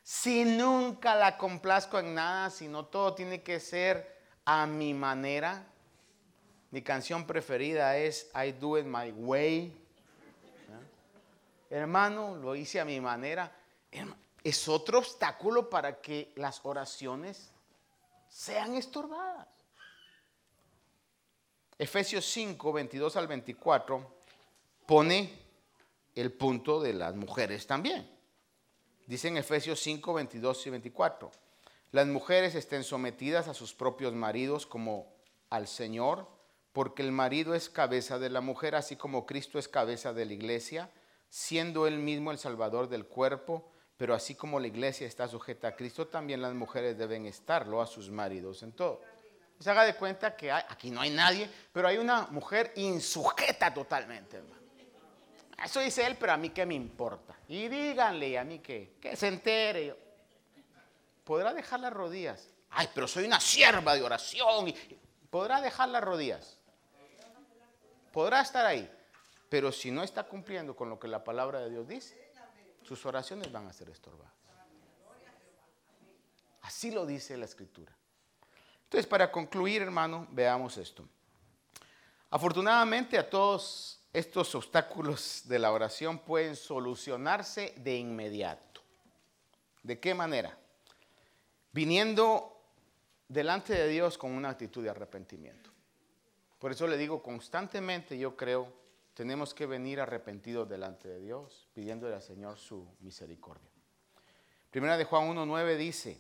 si 0.03 0.45
nunca 0.45 1.15
la 1.15 1.37
complazco 1.37 1.99
en 1.99 2.15
nada, 2.15 2.49
sino 2.51 2.87
todo 2.87 3.15
tiene 3.15 3.43
que 3.43 3.61
ser 3.61 4.21
a 4.45 4.67
mi 4.67 4.95
manera, 4.95 5.65
mi 6.71 6.81
canción 6.81 7.27
preferida 7.27 7.99
es 7.99 8.31
I 8.35 8.53
Do 8.53 8.79
It 8.79 8.87
My 8.87 9.13
Way. 9.13 9.79
Hermano, 11.69 12.37
lo 12.37 12.57
hice 12.57 12.81
a 12.81 12.85
mi 12.87 12.99
manera. 12.99 13.55
Es 14.43 14.67
otro 14.69 14.99
obstáculo 14.99 15.69
para 15.69 16.01
que 16.01 16.33
las 16.37 16.61
oraciones 16.65 17.52
sean 18.33 18.75
estorbadas. 18.75 19.47
Efesios 21.79 22.25
5, 22.25 22.73
22 22.73 23.17
al 23.17 23.29
24 23.29 24.15
pone 24.87 25.31
el 26.15 26.33
punto 26.33 26.81
de 26.81 26.95
las 26.95 27.15
mujeres 27.15 27.67
también. 27.67 28.09
Dice 29.07 29.29
Efesios 29.37 29.81
5, 29.81 30.15
22 30.15 30.67
y 30.67 30.71
24, 30.71 31.31
las 31.91 32.07
mujeres 32.07 32.55
estén 32.55 32.85
sometidas 32.85 33.49
a 33.49 33.55
sus 33.55 33.75
propios 33.75 34.15
maridos 34.15 34.67
como 34.67 35.13
al 35.51 35.69
Señor, 35.69 36.27
porque 36.73 37.03
el 37.03 37.13
marido 37.13 37.55
es 37.55 37.69
cabeza 37.69 38.19
de 38.19 38.31
la 38.31 38.41
mujer, 38.41 38.75
así 38.75 38.97
como 38.97 39.27
Cristo 39.27 39.59
es 39.59 39.69
cabeza 39.69 40.15
de 40.15 40.25
la 40.25 40.33
iglesia, 40.33 40.91
siendo 41.29 41.87
él 41.87 41.99
mismo 41.99 42.31
el 42.31 42.39
salvador 42.39 42.89
del 42.89 43.05
cuerpo, 43.05 43.72
pero 44.03 44.17
así 44.17 44.35
como 44.35 44.59
la 44.59 44.67
iglesia 44.67 45.07
está 45.07 45.29
sujeta 45.29 45.69
a 45.69 45.77
Cristo, 45.77 46.09
también 46.09 46.43
las 46.43 46.53
mujeres 46.55 46.99
deben 46.99 47.25
estarlo 47.25 47.81
a 47.81 47.87
sus 47.87 48.11
maridos 48.11 48.61
en 48.65 48.73
todo. 48.73 49.01
Se 49.61 49.71
haga 49.71 49.85
de 49.85 49.95
cuenta 49.95 50.35
que 50.35 50.51
aquí 50.51 50.91
no 50.91 51.03
hay 51.03 51.11
nadie, 51.11 51.49
pero 51.73 51.87
hay 51.87 51.99
una 51.99 52.23
mujer 52.33 52.73
insujeta 52.75 53.73
totalmente. 53.73 54.43
Eso 55.65 55.79
dice 55.79 56.05
él, 56.05 56.17
pero 56.19 56.33
a 56.33 56.37
mí 56.37 56.51
qué 56.51 56.67
me 56.67 56.75
importa. 56.75 57.37
Y 57.47 57.69
díganle 57.69 58.37
a 58.37 58.43
mí 58.43 58.59
qué, 58.59 58.97
que 59.01 59.15
se 59.15 59.29
entere. 59.29 59.97
¿Podrá 61.23 61.55
dejar 61.55 61.79
las 61.79 61.93
rodillas? 61.93 62.49
Ay, 62.71 62.89
pero 62.93 63.07
soy 63.07 63.25
una 63.25 63.39
sierva 63.39 63.95
de 63.95 64.03
oración. 64.03 64.75
¿Podrá 65.31 65.61
dejar 65.61 65.91
las 65.91 66.03
rodillas? 66.03 66.59
Podrá 68.13 68.41
estar 68.41 68.67
ahí. 68.67 68.91
Pero 69.49 69.71
si 69.71 69.93
no 69.93 70.03
está 70.03 70.25
cumpliendo 70.25 70.75
con 70.75 70.91
lo 70.91 70.99
que 70.99 71.07
la 71.07 71.23
palabra 71.23 71.61
de 71.61 71.71
Dios 71.71 71.87
dice, 71.87 72.22
sus 72.83 73.05
oraciones 73.07 73.51
van 73.51 73.67
a 73.67 73.73
ser 73.73 73.89
estorbadas. 73.91 74.33
Así 76.63 76.91
lo 76.91 77.05
dice 77.07 77.37
la 77.37 77.45
escritura. 77.45 77.93
Entonces, 78.85 79.07
para 79.07 79.31
concluir, 79.33 79.83
hermano, 79.83 80.27
veamos 80.31 80.77
esto. 80.77 81.09
Afortunadamente 82.31 83.19
a 83.19 83.29
todos 83.29 84.01
estos 84.13 84.55
obstáculos 84.55 85.43
de 85.45 85.59
la 85.59 85.73
oración 85.73 86.19
pueden 86.19 86.57
solucionarse 86.57 87.75
de 87.79 87.97
inmediato. 87.97 88.83
¿De 89.83 89.99
qué 89.99 90.15
manera? 90.15 90.57
Viniendo 91.73 92.61
delante 93.29 93.75
de 93.75 93.89
Dios 93.89 94.19
con 94.19 94.33
una 94.33 94.51
actitud 94.51 94.83
de 94.83 94.91
arrepentimiento. 94.91 95.71
Por 96.59 96.71
eso 96.71 96.87
le 96.87 96.97
digo 96.97 97.23
constantemente, 97.23 98.17
yo 98.17 98.37
creo, 98.37 98.73
tenemos 99.15 99.55
que 99.55 99.67
venir 99.67 100.01
arrepentidos 100.01 100.69
delante 100.69 101.09
de 101.09 101.21
Dios, 101.21 101.69
pidiéndole 101.75 102.15
al 102.15 102.23
Señor 102.23 102.59
su 102.59 102.89
misericordia. 103.01 103.71
Primera 104.71 104.97
de 104.97 105.05
Juan 105.05 105.29
1.9 105.37 105.77
dice, 105.77 106.19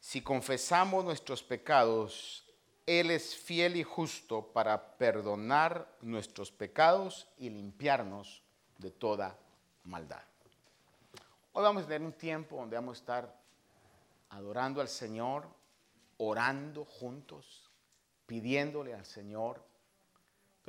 si 0.00 0.22
confesamos 0.22 1.04
nuestros 1.04 1.42
pecados, 1.42 2.44
él 2.86 3.10
es 3.10 3.36
fiel 3.36 3.76
y 3.76 3.82
justo 3.82 4.52
para 4.52 4.96
perdonar 4.96 5.86
nuestros 6.00 6.50
pecados 6.50 7.28
y 7.38 7.50
limpiarnos 7.50 8.42
de 8.78 8.90
toda 8.90 9.38
maldad. 9.84 10.22
Hoy 11.52 11.62
vamos 11.62 11.82
a 11.84 11.86
tener 11.86 12.02
un 12.02 12.12
tiempo 12.12 12.56
donde 12.56 12.76
vamos 12.76 12.98
a 12.98 13.00
estar 13.00 13.40
adorando 14.30 14.80
al 14.80 14.88
Señor, 14.88 15.46
orando 16.16 16.84
juntos, 16.84 17.70
pidiéndole 18.26 18.94
al 18.94 19.04
Señor. 19.04 19.62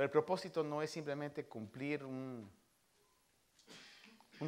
Pero 0.02 0.08
el 0.08 0.14
propósito 0.14 0.64
no 0.64 0.82
es 0.82 0.89
simplemente 0.89 1.45
cumplir 1.45 2.04
un, 2.04 2.49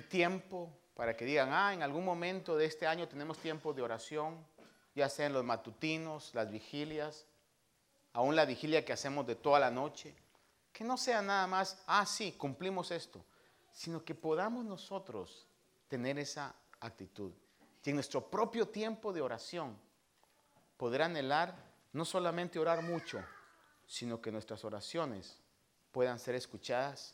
tiempo 0.09 0.75
para 0.95 1.15
que 1.15 1.25
digan, 1.25 1.49
ah, 1.53 1.71
en 1.71 1.83
algún 1.83 2.03
momento 2.03 2.57
de 2.57 2.65
este 2.65 2.87
año 2.87 3.07
tenemos 3.07 3.37
tiempo 3.37 3.71
de 3.71 3.83
oración, 3.83 4.43
ya 4.95 5.07
sea 5.09 5.27
en 5.27 5.33
los 5.33 5.43
matutinos, 5.43 6.33
las 6.33 6.49
vigilias, 6.49 7.27
aún 8.13 8.35
la 8.35 8.45
vigilia 8.45 8.83
que 8.83 8.93
hacemos 8.93 9.27
de 9.27 9.35
toda 9.35 9.59
la 9.59 9.69
noche, 9.69 10.15
que 10.71 10.83
no 10.83 10.97
sea 10.97 11.21
nada 11.21 11.45
más, 11.45 11.83
ah, 11.85 12.07
sí, 12.07 12.31
cumplimos 12.31 12.89
esto, 12.89 13.23
sino 13.71 14.03
que 14.03 14.15
podamos 14.15 14.65
nosotros 14.65 15.45
tener 15.87 16.17
esa 16.17 16.55
actitud. 16.79 17.31
Y 17.85 17.91
en 17.91 17.97
nuestro 17.97 18.27
propio 18.27 18.69
tiempo 18.69 19.13
de 19.13 19.21
oración, 19.21 19.77
poder 20.77 21.03
anhelar 21.03 21.55
no 21.91 22.05
solamente 22.05 22.57
orar 22.57 22.81
mucho, 22.81 23.23
sino 23.85 24.19
que 24.19 24.31
nuestras 24.31 24.65
oraciones 24.65 25.42
puedan 25.93 26.19
ser 26.19 26.35
escuchadas 26.35 27.13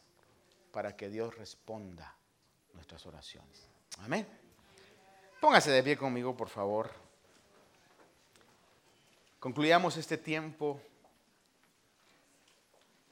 para 0.72 0.96
que 0.96 1.10
Dios 1.10 1.38
responda 1.38 2.16
nuestras 2.74 3.06
oraciones. 3.06 3.68
Amén. 4.00 4.26
Póngase 5.40 5.70
de 5.70 5.84
pie 5.84 5.98
conmigo, 5.98 6.36
por 6.36 6.50
favor. 6.50 6.90
Concluyamos 9.40 9.98
este 9.98 10.18
tiempo 10.18 10.82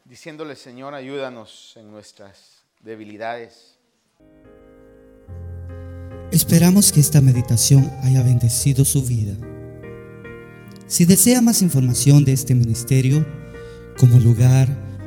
diciéndole, 0.06 0.56
Señor, 0.56 0.94
ayúdanos 0.94 1.76
en 1.76 1.92
nuestras 1.92 2.64
debilidades. 2.80 3.78
Esperamos 6.32 6.92
que 6.92 7.02
esta 7.02 7.22
meditación 7.22 7.92
haya 8.04 8.24
bendecido 8.24 8.86
su 8.86 9.04
vida. 9.04 9.36
Si 10.88 11.04
desea 11.06 11.42
más 11.42 11.62
información 11.62 12.24
de 12.24 12.34
este 12.34 12.56
ministerio, 12.56 13.26
como 13.98 14.20
lugar, 14.20 14.87